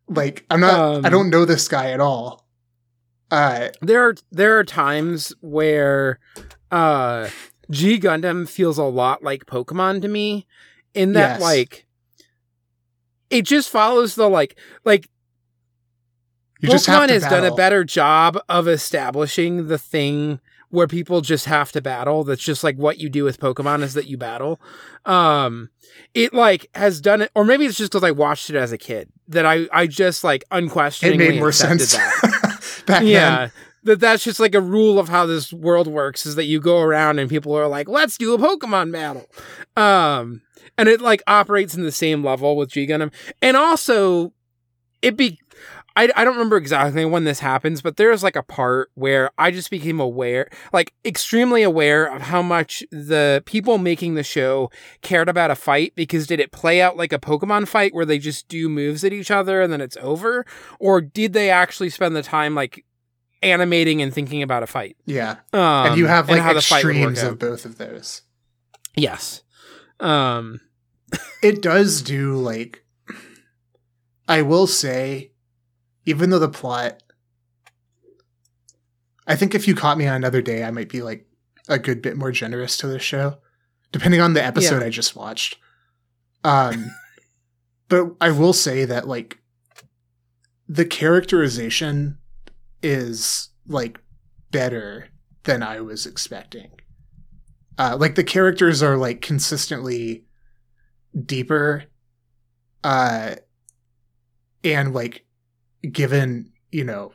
Like 0.09 0.44
i'm 0.51 0.61
not 0.61 0.75
Um, 0.75 1.07
i 1.07 1.09
don't 1.09 1.31
know 1.31 1.44
this 1.44 1.68
guy 1.68 1.90
at 1.90 2.01
all. 2.01 2.46
Uh 3.31 3.68
there 3.81 4.03
are 4.09 4.14
there 4.31 4.59
are 4.59 4.64
times 4.64 5.33
where 5.40 6.18
uh 6.70 7.29
G 7.70 7.98
Gundam 7.98 8.46
feels 8.48 8.77
a 8.77 8.85
lot 8.85 9.22
like 9.22 9.46
Pokemon 9.46 10.03
to 10.03 10.09
me 10.09 10.46
in 10.94 11.14
that 11.14 11.35
Yes. 11.35 11.40
like 11.40 11.87
it 13.31 13.42
just 13.46 13.70
follows 13.70 14.14
the 14.14 14.29
like 14.29 14.59
like 14.85 15.09
you 16.62 16.68
Pokemon 16.68 17.11
has 17.11 17.25
done 17.25 17.44
a 17.44 17.55
better 17.55 17.85
job 17.85 18.38
of 18.48 18.68
establishing 18.68 19.68
the 19.68 19.79
thing 19.79 20.40
where 20.70 20.87
people 20.87 21.20
just 21.20 21.44
have 21.44 21.70
to 21.72 21.83
battle. 21.83 22.25
That's 22.25 22.42
just 22.42 22.64
like 22.64 22.77
what 22.77 22.98
you 22.98 23.11
do 23.11 23.25
with 23.25 23.38
Pokemon 23.38 23.83
is 23.83 23.94
that 23.94 24.07
you 24.07 24.16
battle. 24.16 24.61
Um, 25.05 25.70
it 26.14 26.33
like 26.33 26.68
has 26.75 27.01
done 27.01 27.22
it, 27.22 27.31
or 27.35 27.44
maybe 27.44 27.66
it's 27.66 27.77
just 27.77 27.92
because 27.92 28.05
I 28.05 28.11
watched 28.11 28.48
it 28.48 28.57
as 28.57 28.72
a 28.72 28.79
kid 28.79 29.11
that 29.29 29.44
I 29.44 29.68
I 29.72 29.87
just 29.87 30.25
like 30.25 30.42
it 30.42 30.48
unquestioningly 30.51 31.29
made 31.29 31.38
more 31.40 31.48
accepted 31.48 31.88
sense 31.88 31.92
That. 31.92 32.83
back 32.87 33.03
yeah. 33.05 33.38
then 33.38 33.51
That 33.85 34.01
that's 34.01 34.25
just 34.25 34.40
like 34.40 34.55
a 34.55 34.61
rule 34.61 34.98
of 34.98 35.09
how 35.09 35.27
this 35.27 35.53
world 35.53 35.88
works 35.88 36.25
is 36.25 36.37
that 36.37 36.44
you 36.44 36.61
go 36.61 36.81
around 36.81 37.18
and 37.18 37.29
people 37.29 37.55
are 37.57 37.68
like, 37.68 37.88
let's 37.88 38.16
do 38.16 38.33
a 38.33 38.38
Pokemon 38.38 38.92
battle. 38.92 39.27
Um, 39.77 40.42
and 40.79 40.88
it 40.88 41.01
like 41.01 41.22
operates 41.27 41.75
in 41.75 41.83
the 41.83 41.92
same 41.92 42.25
level 42.25 42.57
with 42.57 42.70
G 42.70 42.87
Gundam. 42.87 43.12
And 43.42 43.57
also 43.57 44.33
it 45.03 45.16
be 45.16 45.38
I, 45.96 46.11
I 46.16 46.24
don't 46.24 46.35
remember 46.35 46.57
exactly 46.57 47.05
when 47.05 47.24
this 47.24 47.40
happens, 47.40 47.83
but 47.83 47.96
there's 47.96 48.22
like 48.22 48.37
a 48.37 48.42
part 48.42 48.90
where 48.94 49.31
I 49.38 49.50
just 49.50 49.70
became 49.70 50.00
aware, 50.00 50.48
like 50.72 50.92
extremely 51.05 51.62
aware 51.62 52.07
of 52.07 52.22
how 52.22 52.42
much 52.42 52.83
the 52.90 53.42
people 53.46 53.78
making 53.78 54.14
the 54.14 54.22
show 54.22 54.70
cared 55.02 55.28
about 55.28 55.50
a 55.50 55.55
fight 55.55 55.94
because 55.94 56.26
did 56.26 56.40
it 56.40 56.52
play 56.52 56.81
out 56.81 56.96
like 56.96 57.12
a 57.12 57.18
Pokemon 57.18 57.68
fight 57.68 57.94
where 57.94 58.07
they 58.07 58.18
just 58.18 58.48
do 58.48 58.68
moves 58.68 59.05
at 59.05 59.12
each 59.12 59.31
other 59.31 59.61
and 59.61 59.72
then 59.72 59.81
it's 59.81 59.96
over? 60.00 60.46
Or 60.78 61.00
did 61.00 61.33
they 61.33 61.50
actually 61.50 61.90
spend 61.90 62.16
the 62.16 62.22
time 62.22 62.55
like 62.55 62.85
animating 63.42 64.00
and 64.00 64.14
thinking 64.14 64.42
about 64.42 64.62
a 64.62 64.66
fight? 64.66 64.96
Yeah. 65.05 65.37
Um, 65.52 65.88
and 65.88 65.96
you 65.96 66.07
have 66.07 66.28
like 66.28 66.40
how 66.40 66.57
extremes 66.57 67.22
of 67.22 67.38
both 67.38 67.64
of 67.64 67.78
those. 67.78 68.22
Yes. 68.96 69.42
Um, 70.00 70.61
It 71.42 71.61
does 71.61 72.02
do 72.02 72.37
like 72.37 72.85
I 74.28 74.42
will 74.42 74.66
say 74.66 75.32
even 76.07 76.31
though 76.31 76.38
the 76.38 76.49
plot 76.49 77.03
I 79.27 79.37
think 79.37 79.55
if 79.55 79.69
you 79.69 79.75
caught 79.75 79.99
me 79.99 80.07
on 80.07 80.17
another 80.17 80.43
day 80.43 80.65
I 80.65 80.71
might 80.71 80.88
be 80.88 81.03
like 81.03 81.27
a 81.69 81.79
good 81.79 82.03
bit 82.03 82.17
more 82.17 82.33
generous 82.33 82.77
to 82.79 82.87
this 82.87 83.03
show 83.03 83.38
depending 83.93 84.21
on 84.21 84.35
the 84.35 84.45
episode 84.45 84.81
Yeah. 84.81 84.87
I 84.87 84.91
just 84.91 85.15
watched. 85.17 85.57
Um 86.45 86.91
but 87.88 88.15
I 88.21 88.31
will 88.31 88.53
say 88.53 88.85
that 88.85 89.07
like 89.07 89.38
the 90.69 90.87
characterization 90.87 92.19
is 92.83 93.51
like 93.67 94.01
better 94.51 95.09
than 95.45 95.62
I 95.62 95.81
was 95.81 96.07
expecting. 96.07 96.71
Uh, 97.79 97.97
like 97.99 98.15
the 98.15 98.25
characters 98.25 98.83
are 98.83 98.97
like 98.97 99.21
consistently 99.21 100.25
deeper, 101.27 101.85
uh, 102.85 103.37
and 104.62 104.95
like 104.95 105.25
given 105.90 106.53
you 106.71 106.85
know 106.85 107.12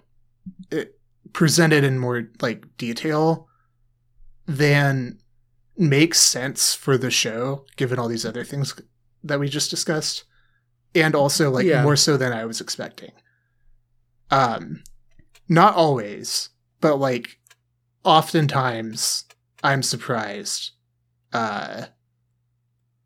it, 0.71 0.99
presented 1.33 1.83
in 1.83 1.99
more 1.99 2.29
like 2.41 2.65
detail 2.77 3.47
than 4.45 5.19
makes 5.77 6.19
sense 6.19 6.73
for 6.73 6.97
the 6.97 7.11
show, 7.11 7.65
given 7.75 7.99
all 7.99 8.07
these 8.07 8.25
other 8.25 8.43
things 8.43 8.79
that 9.23 9.39
we 9.39 9.47
just 9.49 9.69
discussed, 9.69 10.23
and 10.95 11.15
also 11.15 11.51
like 11.51 11.65
Yeah. 11.65 11.83
more 11.83 11.95
so 11.95 12.17
than 12.17 12.31
I 12.33 12.45
was 12.45 12.61
expecting. 12.61 13.11
Um, 14.31 14.83
not 15.47 15.75
always, 15.75 16.49
but 16.81 16.97
like 16.97 17.39
oftentimes 18.03 19.25
I'm 19.63 19.83
surprised 19.83 20.71
uh 21.33 21.87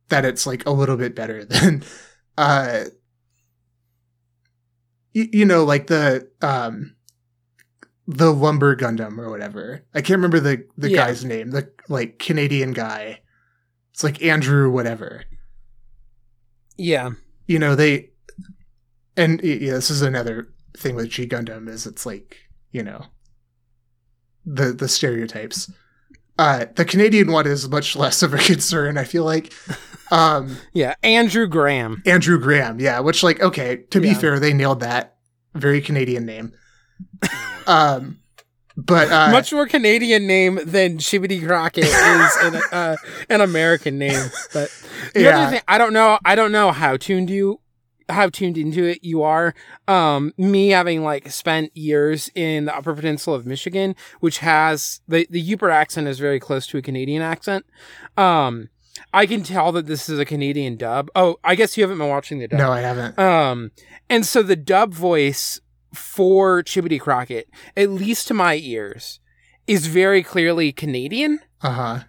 that 0.10 0.26
it's 0.26 0.46
like 0.46 0.64
a 0.66 0.72
little 0.72 0.98
bit 0.98 1.16
better 1.16 1.44
than 1.54 1.84
uh 2.38 2.86
y- 5.16 5.30
you 5.32 5.46
know 5.46 5.64
like 5.64 5.88
the 5.88 6.28
um 6.42 6.96
the 8.08 8.32
lumber 8.34 8.76
gundam 8.76 9.18
or 9.18 9.30
whatever. 9.30 9.84
I 9.94 10.02
can't 10.02 10.18
remember 10.18 10.40
the 10.40 10.66
the 10.78 10.90
Yeah. 10.90 10.98
guy's 11.08 11.24
name 11.24 11.52
the 11.52 11.70
like 11.90 12.20
canadian 12.20 12.74
guy. 12.74 13.22
It's 13.94 14.04
like 14.04 14.22
andrew 14.24 14.70
whatever. 14.72 15.24
Yeah. 16.78 17.12
you 17.48 17.60
know 17.60 17.76
they 17.76 18.10
and 19.18 19.42
yeah 19.44 19.74
this 19.74 19.90
is 19.90 20.02
another 20.02 20.48
thing 20.78 20.96
with 20.96 21.10
g 21.10 21.28
gundam 21.28 21.68
is 21.68 21.86
it's 21.86 22.06
like 22.06 22.38
you 22.72 22.82
know 22.82 23.06
the 24.46 24.72
the 24.74 24.88
stereotypes. 24.88 25.70
Uh 26.40 26.66
the 26.76 26.86
canadian 26.86 27.32
one 27.32 27.46
is 27.46 27.68
much 27.70 27.96
less 27.96 28.24
of 28.24 28.34
a 28.34 28.38
concern 28.52 28.98
i 28.98 29.04
feel 29.04 29.26
like 29.26 29.54
um 30.12 30.58
Yeah. 30.74 30.96
Andrew 31.04 31.48
Graham. 31.48 32.04
andrew 32.06 32.38
graham 32.40 32.80
yeah 32.80 33.00
which 33.00 33.24
like 33.24 33.42
okay 33.42 33.78
to 33.92 34.00
be 34.00 34.10
Yeah. 34.10 34.14
fair 34.16 34.40
they 34.40 34.54
nailed 34.54 34.82
that 34.82 35.16
very 35.56 35.82
canadian 35.82 36.26
name 36.26 36.54
um 37.68 38.18
but 38.78 39.12
uh 39.12 39.30
Much 39.32 39.52
more 39.52 39.68
Canadian 39.68 40.26
name 40.28 40.58
than 40.64 40.98
Chibodee 40.98 41.46
Crockett 41.46 41.84
is 41.84 42.38
an, 42.42 42.56
uh, 42.72 42.96
an 43.30 43.42
American 43.42 44.00
name. 44.00 44.30
But 44.54 44.70
the 45.14 45.24
Yeah. 45.24 45.40
other 45.42 45.52
thing, 45.52 45.62
I 45.68 45.78
don't 45.78 45.92
know, 45.92 46.18
I 46.24 46.36
don't 46.36 46.54
know 46.54 46.72
how 46.72 46.96
tuned 46.96 47.30
you, 47.30 47.60
how 48.08 48.30
tuned 48.30 48.58
into 48.58 48.86
it 48.86 49.00
you 49.04 49.24
are. 49.24 49.54
Um, 49.90 50.34
me 50.38 50.70
having 50.70 51.04
like 51.04 51.30
spent 51.32 51.76
years 51.76 52.32
in 52.34 52.64
the 52.66 52.76
Upper 52.76 52.96
Peninsula 52.96 53.36
of 53.36 53.46
Michigan, 53.46 53.94
which 54.22 54.38
has 54.40 55.02
the 55.06 55.28
the 55.30 55.44
Yooper 55.46 55.72
accent 55.72 56.08
is 56.08 56.18
very 56.18 56.40
close 56.40 56.66
to 56.68 56.78
a 56.78 56.82
Canadian 56.82 57.22
accent. 57.22 57.66
Um, 58.18 58.70
I 59.14 59.26
can 59.26 59.44
tell 59.44 59.72
that 59.74 59.86
this 59.88 60.10
is 60.10 60.20
a 60.20 60.26
Canadian 60.26 60.76
dub. 60.78 61.10
Oh, 61.16 61.38
I 61.44 61.56
guess 61.56 61.78
you 61.78 61.84
haven't 61.84 61.98
been 61.98 62.10
watching 62.10 62.40
the 62.40 62.48
dub. 62.48 62.60
no 62.60 62.72
i 62.72 62.82
haven't 62.82 63.18
Um, 63.18 63.72
and 64.10 64.26
so 64.26 64.44
the 64.44 64.56
dub 64.56 64.94
voice 64.94 65.60
for 65.94 66.64
Chibodee 66.64 67.00
Crockett, 67.00 67.50
at 67.76 67.90
least 67.90 68.28
to 68.30 68.34
my 68.34 68.56
ears, 68.56 69.20
is 69.68 69.88
very 69.88 70.24
clearly 70.24 70.72
Canadian. 70.72 71.40
uh-huh 71.62 72.00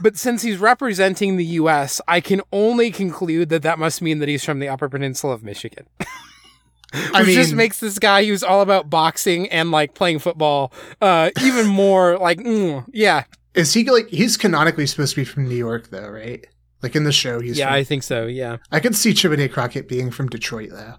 But 0.00 0.16
since 0.16 0.42
he's 0.42 0.58
representing 0.58 1.36
the 1.36 1.44
U.S., 1.62 2.00
I 2.08 2.20
can 2.20 2.40
only 2.52 2.90
conclude 2.90 3.48
that 3.50 3.62
that 3.62 3.78
must 3.78 4.02
mean 4.02 4.18
that 4.18 4.28
he's 4.28 4.44
from 4.44 4.58
the 4.58 4.68
Upper 4.68 4.88
Peninsula 4.88 5.34
of 5.34 5.42
Michigan. 5.42 5.86
I 7.12 7.22
Which 7.22 7.34
just 7.34 7.52
makes 7.52 7.80
this 7.80 7.98
guy 7.98 8.24
who's 8.24 8.44
all 8.44 8.60
about 8.60 8.88
boxing 8.88 9.48
and 9.48 9.70
like 9.72 9.94
playing 9.94 10.20
football, 10.20 10.72
uh, 11.00 11.30
even 11.42 11.66
more 11.66 12.18
like, 12.18 12.38
mm, 12.38 12.84
yeah, 12.92 13.24
is 13.54 13.74
he 13.74 13.84
like 13.90 14.08
he's 14.08 14.36
canonically 14.36 14.86
supposed 14.86 15.14
to 15.14 15.20
be 15.20 15.24
from 15.24 15.48
new 15.48 15.54
york 15.54 15.88
though 15.90 16.08
right 16.08 16.46
like 16.82 16.94
in 16.94 17.04
the 17.04 17.12
show 17.12 17.40
he's 17.40 17.58
yeah, 17.58 17.66
from 17.66 17.74
I 17.74 17.84
think 17.84 18.02
so, 18.02 18.26
yeah, 18.26 18.58
I 18.70 18.78
could 18.78 18.94
see 18.94 19.12
Chibodee 19.12 19.50
Crockett 19.50 19.88
being 19.88 20.10
from 20.10 20.28
Detroit 20.28 20.68
though. 20.70 20.96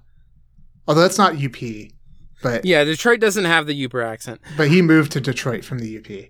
Although 0.88 1.02
that's 1.02 1.20
not 1.20 1.36
UP, 1.36 1.56
but 2.41 2.65
yeah. 2.65 2.84
Detroit 2.84 3.20
doesn't 3.20 3.46
have 3.46 3.68
the 3.68 3.88
Yooper 3.88 4.04
accent. 4.04 4.41
but 4.58 4.68
he 4.70 4.82
moved 4.82 5.12
to 5.12 5.22
Detroit 5.22 5.63
from 5.63 5.78
the 5.78 5.98
UP. 6.00 6.30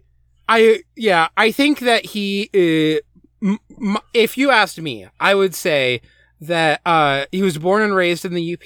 I 0.50 0.82
yeah, 0.98 1.30
I 1.38 1.52
think 1.54 1.80
that 1.80 2.08
he 2.08 2.50
uh, 2.54 3.48
m- 3.48 3.60
m- 3.82 3.98
if 4.14 4.38
you 4.38 4.52
asked 4.52 4.82
me, 4.82 5.08
I 5.22 5.36
would 5.36 5.56
say 5.56 6.02
that 6.42 6.82
uh 6.86 7.26
he 7.32 7.42
was 7.42 7.58
born 7.58 7.82
and 7.82 7.96
raised 7.96 8.26
in 8.26 8.34
the 8.34 8.58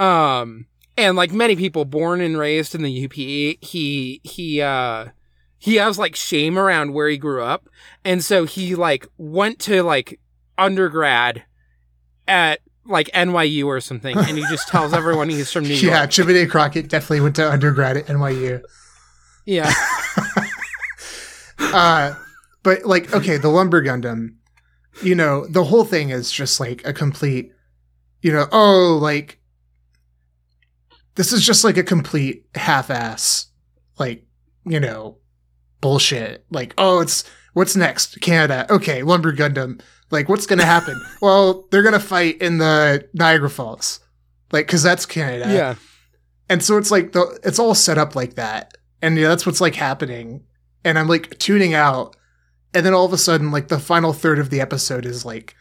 UP. 0.00 0.04
Um 0.04 0.66
and 0.98 1.16
like 1.16 1.30
many 1.30 1.54
people 1.54 1.84
born 1.84 2.20
and 2.20 2.36
raised 2.36 2.74
in 2.74 2.82
the 2.82 3.04
UP, 3.04 3.12
he 3.12 4.20
he 4.24 4.60
uh 4.60 5.06
he 5.60 5.76
has 5.76 5.98
like 5.98 6.16
shame 6.16 6.58
around 6.58 6.94
where 6.94 7.08
he 7.08 7.18
grew 7.18 7.44
up. 7.44 7.68
And 8.04 8.24
so 8.24 8.46
he 8.46 8.74
like 8.74 9.06
went 9.18 9.60
to 9.60 9.82
like 9.82 10.18
undergrad 10.58 11.44
at 12.26 12.60
like 12.86 13.08
NYU 13.08 13.66
or 13.66 13.80
something 13.80 14.16
and 14.16 14.36
he 14.38 14.44
just 14.48 14.66
tells 14.68 14.92
everyone 14.92 15.28
he's 15.28 15.52
from 15.52 15.64
New 15.64 15.74
York. 15.74 15.82
Yeah, 15.82 16.06
Chibodee 16.06 16.50
Crockett 16.50 16.88
definitely 16.88 17.20
went 17.20 17.36
to 17.36 17.48
undergrad 17.48 17.98
at 17.98 18.06
NYU. 18.06 18.62
Yeah. 19.44 19.72
Uh, 21.72 22.14
but 22.62 22.84
like, 22.84 23.12
okay, 23.14 23.36
the 23.36 23.48
Lumber 23.48 23.82
Gundam, 23.82 24.34
you 25.02 25.14
know, 25.14 25.46
the 25.46 25.62
whole 25.62 25.84
thing 25.84 26.10
is 26.10 26.32
just 26.32 26.58
like 26.58 26.84
a 26.86 26.92
complete, 26.92 27.52
you 28.22 28.32
know, 28.32 28.46
oh, 28.50 28.98
like 29.00 29.38
this 31.14 31.32
is 31.32 31.44
just 31.44 31.62
like 31.62 31.76
a 31.76 31.82
complete 31.82 32.46
half-ass, 32.54 33.46
like 33.98 34.24
you 34.64 34.80
know, 34.80 35.18
bullshit. 35.80 36.44
Like, 36.50 36.74
oh, 36.78 37.00
it's 37.00 37.24
what's 37.52 37.76
next? 37.76 38.20
Canada. 38.20 38.66
Okay, 38.70 39.02
Lumber 39.02 39.32
Gundam. 39.32 39.80
Like, 40.10 40.28
what's 40.28 40.46
gonna 40.46 40.64
happen? 40.64 41.00
well, 41.22 41.66
they're 41.70 41.82
gonna 41.82 42.00
fight 42.00 42.40
in 42.42 42.58
the 42.58 43.08
Niagara 43.14 43.50
Falls, 43.50 44.00
like, 44.52 44.66
cause 44.66 44.82
that's 44.82 45.06
Canada. 45.06 45.52
Yeah. 45.52 45.74
And 46.48 46.62
so 46.64 46.76
it's 46.76 46.90
like 46.90 47.12
the 47.12 47.38
it's 47.44 47.58
all 47.58 47.74
set 47.74 47.98
up 47.98 48.16
like 48.16 48.34
that. 48.34 48.76
And 49.02 49.16
yeah, 49.16 49.28
that's 49.28 49.46
what's 49.46 49.60
like 49.60 49.76
happening. 49.76 50.44
And 50.84 50.98
I'm 50.98 51.08
like 51.08 51.38
tuning 51.38 51.74
out. 51.74 52.16
And 52.74 52.84
then 52.86 52.94
all 52.94 53.04
of 53.04 53.12
a 53.12 53.18
sudden, 53.18 53.50
like 53.50 53.68
the 53.68 53.78
final 53.78 54.12
third 54.12 54.38
of 54.38 54.50
the 54.50 54.60
episode 54.60 55.06
is 55.06 55.24
like, 55.24 55.56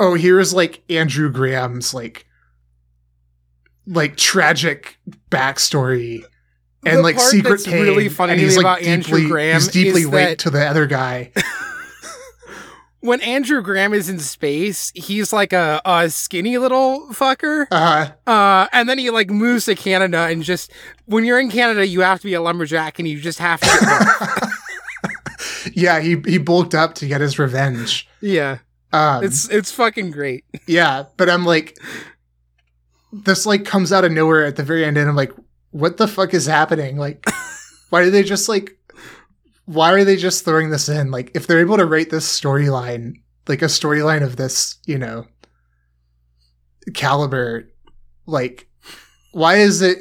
oh, 0.00 0.14
here's 0.14 0.52
like 0.52 0.82
Andrew 0.90 1.30
Graham's 1.30 1.94
like 1.94 2.26
like 3.86 4.16
tragic 4.16 4.98
backstory 5.30 6.24
and 6.84 6.98
The 6.98 7.02
like 7.02 7.16
part 7.16 7.30
secret 7.30 7.50
that's 7.50 7.64
pain. 7.66 7.82
really 7.82 8.08
funny 8.08 8.32
and 8.32 8.40
he's 8.40 8.56
like 8.56 8.64
about 8.64 8.82
Andrew 8.82 9.18
deeply, 9.18 9.30
Graham 9.30 9.54
he's 9.54 9.68
deeply 9.68 10.00
is 10.02 10.08
linked 10.08 10.30
that- 10.30 10.38
to 10.40 10.50
the 10.50 10.66
other 10.66 10.86
guy. 10.86 11.30
when 13.00 13.20
Andrew 13.22 13.62
Graham 13.62 13.92
is 13.94 14.08
in 14.08 14.18
space, 14.20 14.92
he's 14.94 15.32
like 15.32 15.52
a, 15.52 15.80
a 15.84 16.08
skinny 16.10 16.56
little 16.58 17.08
fucker. 17.10 17.66
Uh, 17.70 18.10
Uh, 18.26 18.68
and 18.72 18.88
then 18.88 18.98
he 18.98 19.10
like 19.10 19.28
moves 19.30 19.64
to 19.66 19.74
Canada 19.74 20.18
and 20.30 20.42
just 20.42 20.70
when 21.06 21.24
you're 21.24 21.40
in 21.40 21.50
Canada, 21.50 21.86
you 21.86 22.00
have 22.02 22.20
to 22.20 22.26
be 22.26 22.34
a 22.34 22.40
lumberjack 22.40 22.98
and 22.98 23.08
you 23.08 23.20
just 23.20 23.38
have 23.38 23.60
to. 23.60 24.48
Yeah, 25.74 26.00
he 26.00 26.16
he 26.26 26.38
bulked 26.38 26.74
up 26.74 26.94
to 26.96 27.06
get 27.06 27.20
his 27.20 27.38
revenge. 27.38 28.08
yeah, 28.20 28.58
Um, 28.92 29.22
it's 29.24 29.48
it's 29.48 29.70
fucking 29.70 30.10
great. 30.10 30.44
Yeah, 30.66 31.04
but 31.16 31.30
I'm 31.30 31.44
like, 31.46 31.78
this 33.12 33.46
like 33.46 33.64
comes 33.64 33.92
out 33.92 34.04
of 34.04 34.10
nowhere 34.10 34.44
at 34.44 34.56
the 34.56 34.64
very 34.64 34.84
end, 34.84 34.96
and 34.98 35.08
I'm 35.08 35.14
like, 35.14 35.32
what 35.72 35.96
the 35.96 36.08
fuck 36.08 36.32
is 36.32 36.46
happening? 36.46 36.96
Like, 36.96 37.26
why 37.90 38.02
are 38.02 38.10
they 38.10 38.22
just 38.22 38.48
like, 38.48 38.78
why 39.64 39.92
are 39.92 40.04
they 40.04 40.16
just 40.16 40.44
throwing 40.44 40.70
this 40.70 40.88
in? 40.88 41.10
Like, 41.10 41.32
if 41.34 41.46
they're 41.46 41.60
able 41.60 41.76
to 41.76 41.86
write 41.86 42.10
this 42.10 42.26
storyline, 42.26 43.14
like 43.48 43.62
a 43.62 43.66
storyline 43.66 44.22
of 44.22 44.36
this, 44.36 44.78
you 44.86 44.98
know, 44.98 45.26
caliber, 46.94 47.68
like, 48.26 48.68
why 49.32 49.56
is 49.56 49.82
it 49.82 49.98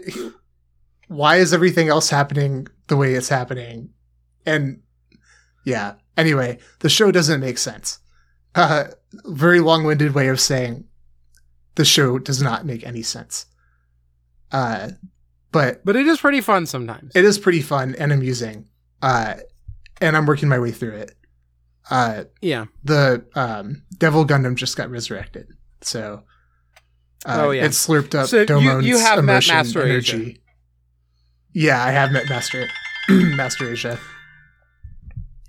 why 1.08 1.38
is 1.38 1.54
everything 1.54 1.90
else 1.90 2.10
happening 2.10 2.68
the 2.88 2.98
way 2.98 3.14
it's 3.14 3.30
happening? 3.30 3.90
And 4.46 4.82
yeah. 5.66 5.96
Anyway, 6.18 6.60
the 6.80 6.90
show 6.90 7.12
doesn't 7.12 7.40
make 7.40 7.58
sense. 7.58 8.00
Uh 8.56 8.86
very 9.26 9.60
long-winded 9.60 10.14
way 10.14 10.28
of 10.28 10.40
saying 10.40 10.86
the 11.76 11.86
show 11.86 12.20
does 12.20 12.42
not 12.42 12.66
make 12.66 12.86
any 12.86 13.02
sense. 13.02 13.46
Uh 14.52 14.92
but 15.52 15.84
But 15.86 15.96
it 15.96 16.08
is 16.08 16.20
pretty 16.20 16.42
fun 16.42 16.66
sometimes. 16.66 17.12
it 17.16 17.26
is 17.26 17.38
pretty 17.40 17.62
fun 17.62 17.96
and 17.98 18.12
amusing. 18.12 18.68
Uh 19.02 19.36
and 20.00 20.16
I'm 20.18 20.26
working 20.26 20.50
my 20.50 20.60
way 20.60 20.72
through 20.72 20.94
it. 20.96 21.16
Uh 21.90 22.26
yeah. 22.42 22.66
the 22.84 23.26
um, 23.36 23.84
Devil 23.98 24.26
Gundam 24.26 24.56
just 24.56 24.78
got 24.78 24.90
resurrected, 24.90 25.48
so 25.82 26.24
uh, 27.26 27.38
Oh, 27.46 27.52
yeah. 27.52 27.66
it 27.66 27.72
slurped 27.72 28.16
up 28.16 28.28
So 28.30 28.40
you- 28.40 28.46
Domon's 28.46 28.86
you 28.86 28.98
have 29.00 29.20
emotion 29.20 29.56
Master 29.56 29.82
Asia. 29.84 30.16
energy. 30.16 30.42
Yeah, 31.54 31.84
I 31.84 31.92
have 31.92 32.12
met 32.12 32.30
Master 32.30 32.68
Master 33.10 33.70
Asia. 33.70 34.00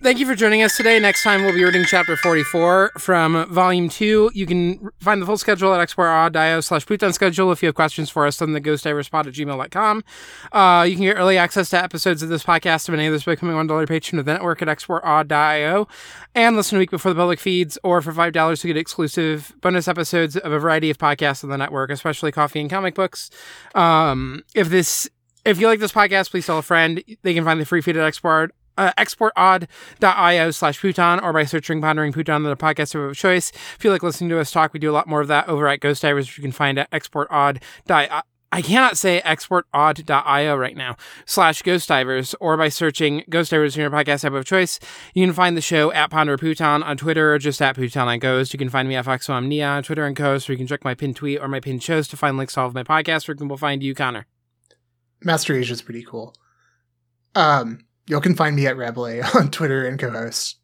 Thank 0.03 0.19
you 0.19 0.27
for 0.27 0.35
joining 0.35 0.65
us 0.65 0.77
today. 0.77 0.99
Next 0.99 1.23
time 1.23 1.45
we'll 1.45 1.55
be 1.55 1.63
reading 1.63 1.85
chapter 1.87 2.17
44 2.17 2.95
from 2.99 3.47
volume 3.55 3.89
2. 3.89 4.33
You 4.35 4.47
can 4.47 4.91
find 4.99 5.23
the 5.23 5.27
full 5.27 5.37
schedule 5.37 5.73
at 5.73 5.89
exportaud.io 5.89 6.61
slash 6.61 6.85
Pootan 6.87 7.15
schedule. 7.15 7.53
If 7.53 7.63
you 7.63 7.69
have 7.69 7.77
questions 7.77 8.11
for 8.11 8.27
us, 8.27 8.39
send 8.39 8.53
the 8.53 8.59
ghost 8.59 8.85
ghostdiverspot 8.85 9.29
at 9.29 9.33
gmail.com. 9.33 10.03
Uh, 10.51 10.83
you 10.83 10.97
can 10.97 11.05
get 11.05 11.17
early 11.17 11.39
access 11.39 11.71
to 11.71 11.81
episodes 11.81 12.21
of 12.21 12.31
this 12.31 12.43
podcast 12.43 12.89
and 12.89 12.99
any 12.99 13.07
others 13.07 13.23
by 13.23 13.35
becoming 13.35 13.55
a 13.55 13.59
$1 13.61 13.89
patron 13.89 14.19
of 14.19 14.25
the 14.25 14.33
network 14.33 14.61
at 14.61 14.67
exportaud.io 14.67 15.87
and 16.35 16.57
listen 16.57 16.79
a 16.79 16.79
week 16.81 16.91
before 16.91 17.13
the 17.13 17.21
public 17.21 17.39
feeds 17.39 17.79
or 17.85 18.03
for 18.03 18.13
$5 18.13 18.61
to 18.61 18.67
get 18.67 18.77
exclusive 18.77 19.55
bonus 19.61 19.87
episodes 19.87 20.37
of 20.37 20.51
a 20.51 20.59
variety 20.59 20.91
of 20.91 20.99
podcasts 20.99 21.45
on 21.45 21.51
the 21.51 21.57
network, 21.57 21.91
especially 21.93 22.33
coffee 22.33 22.61
and 22.61 22.69
comic 22.69 22.97
books. 22.97 23.31
Um, 23.77 24.43
if 24.53 24.69
this, 24.69 25.09
if 25.45 25.61
you 25.61 25.69
like 25.69 25.79
this 25.79 25.93
podcast, 25.93 26.33
please 26.33 26.47
tell 26.47 26.59
a 26.59 26.63
friend. 26.63 27.05
They 27.23 27.35
can 27.35 27.45
find 27.45 27.61
the 27.61 27.65
free 27.65 27.83
feed 27.83 27.97
at 27.97 28.05
export, 28.05 28.53
uh, 28.79 28.93
exportaud.io 28.99 30.51
slash 30.51 30.81
Pootan 30.81 31.23
or 31.23 31.33
by 31.33 31.45
searching 31.45 31.81
Pondering 31.81 32.13
Pootan 32.13 32.37
on 32.37 32.43
the 32.45 32.57
podcast 32.57 32.95
of 32.95 33.17
choice. 33.17 33.51
If 33.77 33.85
you 33.85 33.91
like 33.91 34.03
listening 34.03 34.31
to 34.31 34.41
us 34.41 34.51
talk, 34.51 34.73
we 34.73 34.81
do 34.81 34.91
a 34.91 34.93
lot 34.93 35.07
more 35.07 35.21
of 35.21 35.29
that 35.29 35.49
over 35.49 35.69
at 35.69 35.81
Ghost 35.81 36.03
Divers, 36.03 36.27
which 36.27 36.39
you 36.39 36.43
can 36.43 36.53
find 36.53 36.79
at 36.79 36.91
exportaud.io. 36.91 38.23
I 38.55 38.61
cannot 38.61 38.99
say 38.99 39.23
exportaud.io 39.25 40.57
right 40.57 40.77
now, 40.77 40.97
slash 41.25 41.63
Ghost 41.63 41.89
Divers, 41.89 42.35
or 42.39 42.59
by 42.59 42.69
searching 42.69 43.25
Ghost 43.31 43.51
Divers 43.51 43.77
in 43.77 43.81
your 43.81 43.91
podcast 43.91 44.27
app 44.27 44.35
of 44.35 44.45
choice. 44.45 44.79
You 45.15 45.25
can 45.25 45.33
find 45.33 45.57
the 45.57 45.63
show 45.63 45.91
at 45.93 46.11
Ponder 46.11 46.37
Pootan 46.37 46.85
on 46.85 46.99
Twitter 46.99 47.33
or 47.33 47.39
just 47.39 47.63
at 47.63 47.77
Pootan 47.77 48.09
on 48.09 48.19
Ghost. 48.19 48.53
You 48.53 48.59
can 48.59 48.69
find 48.69 48.87
me 48.87 48.95
at 48.95 49.07
FoxmomNia 49.07 49.67
on 49.67 49.83
Twitter 49.83 50.05
and 50.05 50.15
Cohost, 50.15 50.51
or 50.51 50.53
you 50.53 50.59
can 50.59 50.67
check 50.67 50.85
my 50.85 50.93
pinned 50.95 51.17
tweet 51.17 51.41
or 51.41 51.49
my 51.49 51.61
pinned 51.61 51.83
shows 51.83 52.07
to 52.09 52.17
find 52.19 52.37
links 52.37 52.53
to 52.55 52.61
all 52.61 52.67
of 52.67 52.75
my 52.75 52.83
podcasts. 52.83 53.27
Where 53.27 53.35
can 53.35 53.47
people 53.47 53.57
find 53.57 53.83
you, 53.83 53.95
Connor? 53.95 54.27
Master 55.23 55.57
Asia 55.57 55.73
is 55.73 55.81
pretty 55.81 56.03
cool. 56.03 56.35
Um, 57.35 57.87
Y'all 58.07 58.21
can 58.21 58.35
find 58.35 58.57
me 58.57 58.67
at 58.67 58.77
rabbleais 58.77 59.35
on 59.41 59.51
Twitter 59.51 59.87
and 59.87 59.99
co-host. 59.99 60.59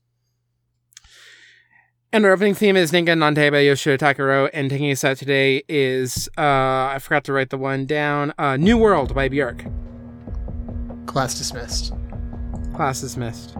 And 2.11 2.25
our 2.25 2.33
opening 2.33 2.55
theme 2.55 2.75
is 2.75 2.91
Ningen 2.91 3.19
nante 3.19 3.53
by 3.53 3.61
Yoshida 3.61 3.99
Takuro, 3.99 4.49
and 4.55 4.71
taking 4.71 4.91
us 4.91 5.05
out 5.05 5.19
today 5.19 5.63
is 5.69 6.27
uh, 6.39 6.41
I 6.41 6.99
forgot 7.01 7.25
to 7.25 7.35
write 7.35 7.51
the 7.51 7.59
one 7.59 7.85
down. 7.85 8.33
Uh, 8.39 8.57
New 8.57 8.79
World 8.79 9.15
by 9.15 9.29
Bjork. 9.29 9.65
Class 11.05 11.37
dismissed. 11.37 11.93
Class 12.75 13.03
dismissed. 13.03 13.53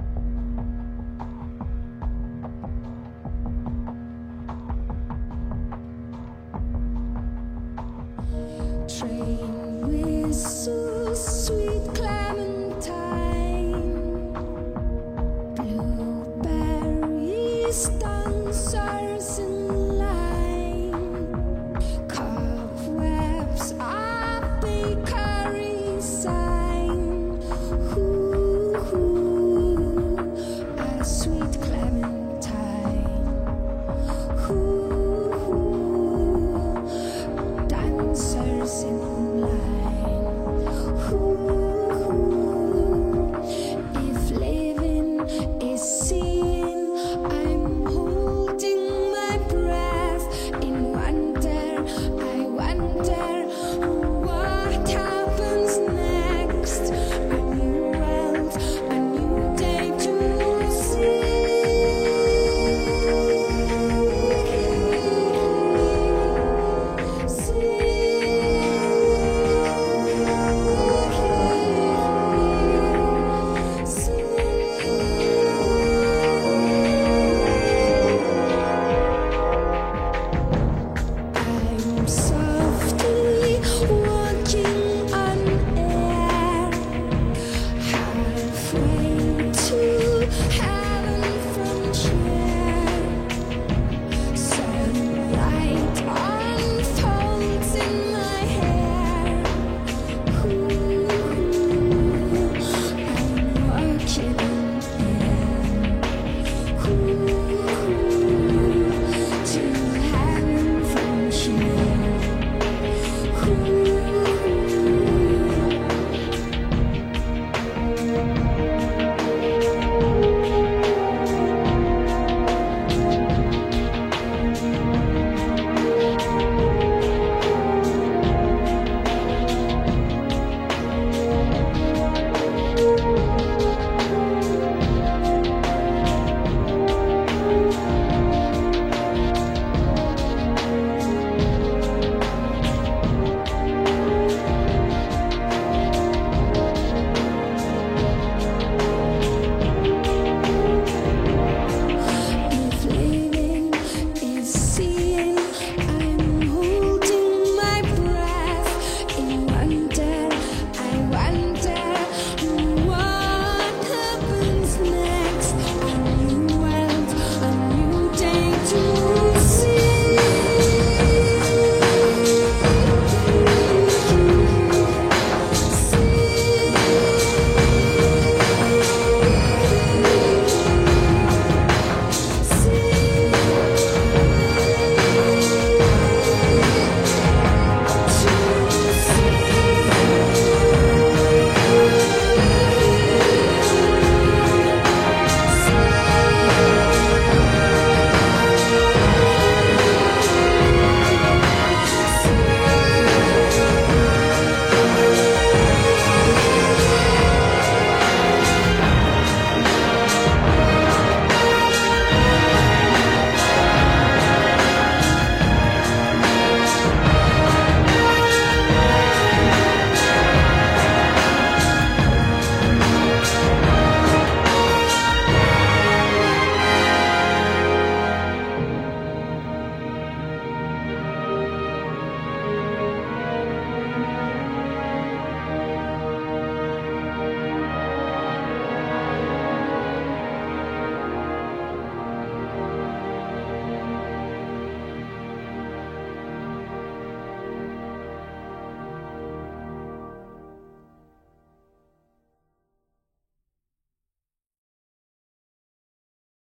Train 8.99 10.33
sweet. 10.33 11.68
sorry. 18.69 19.08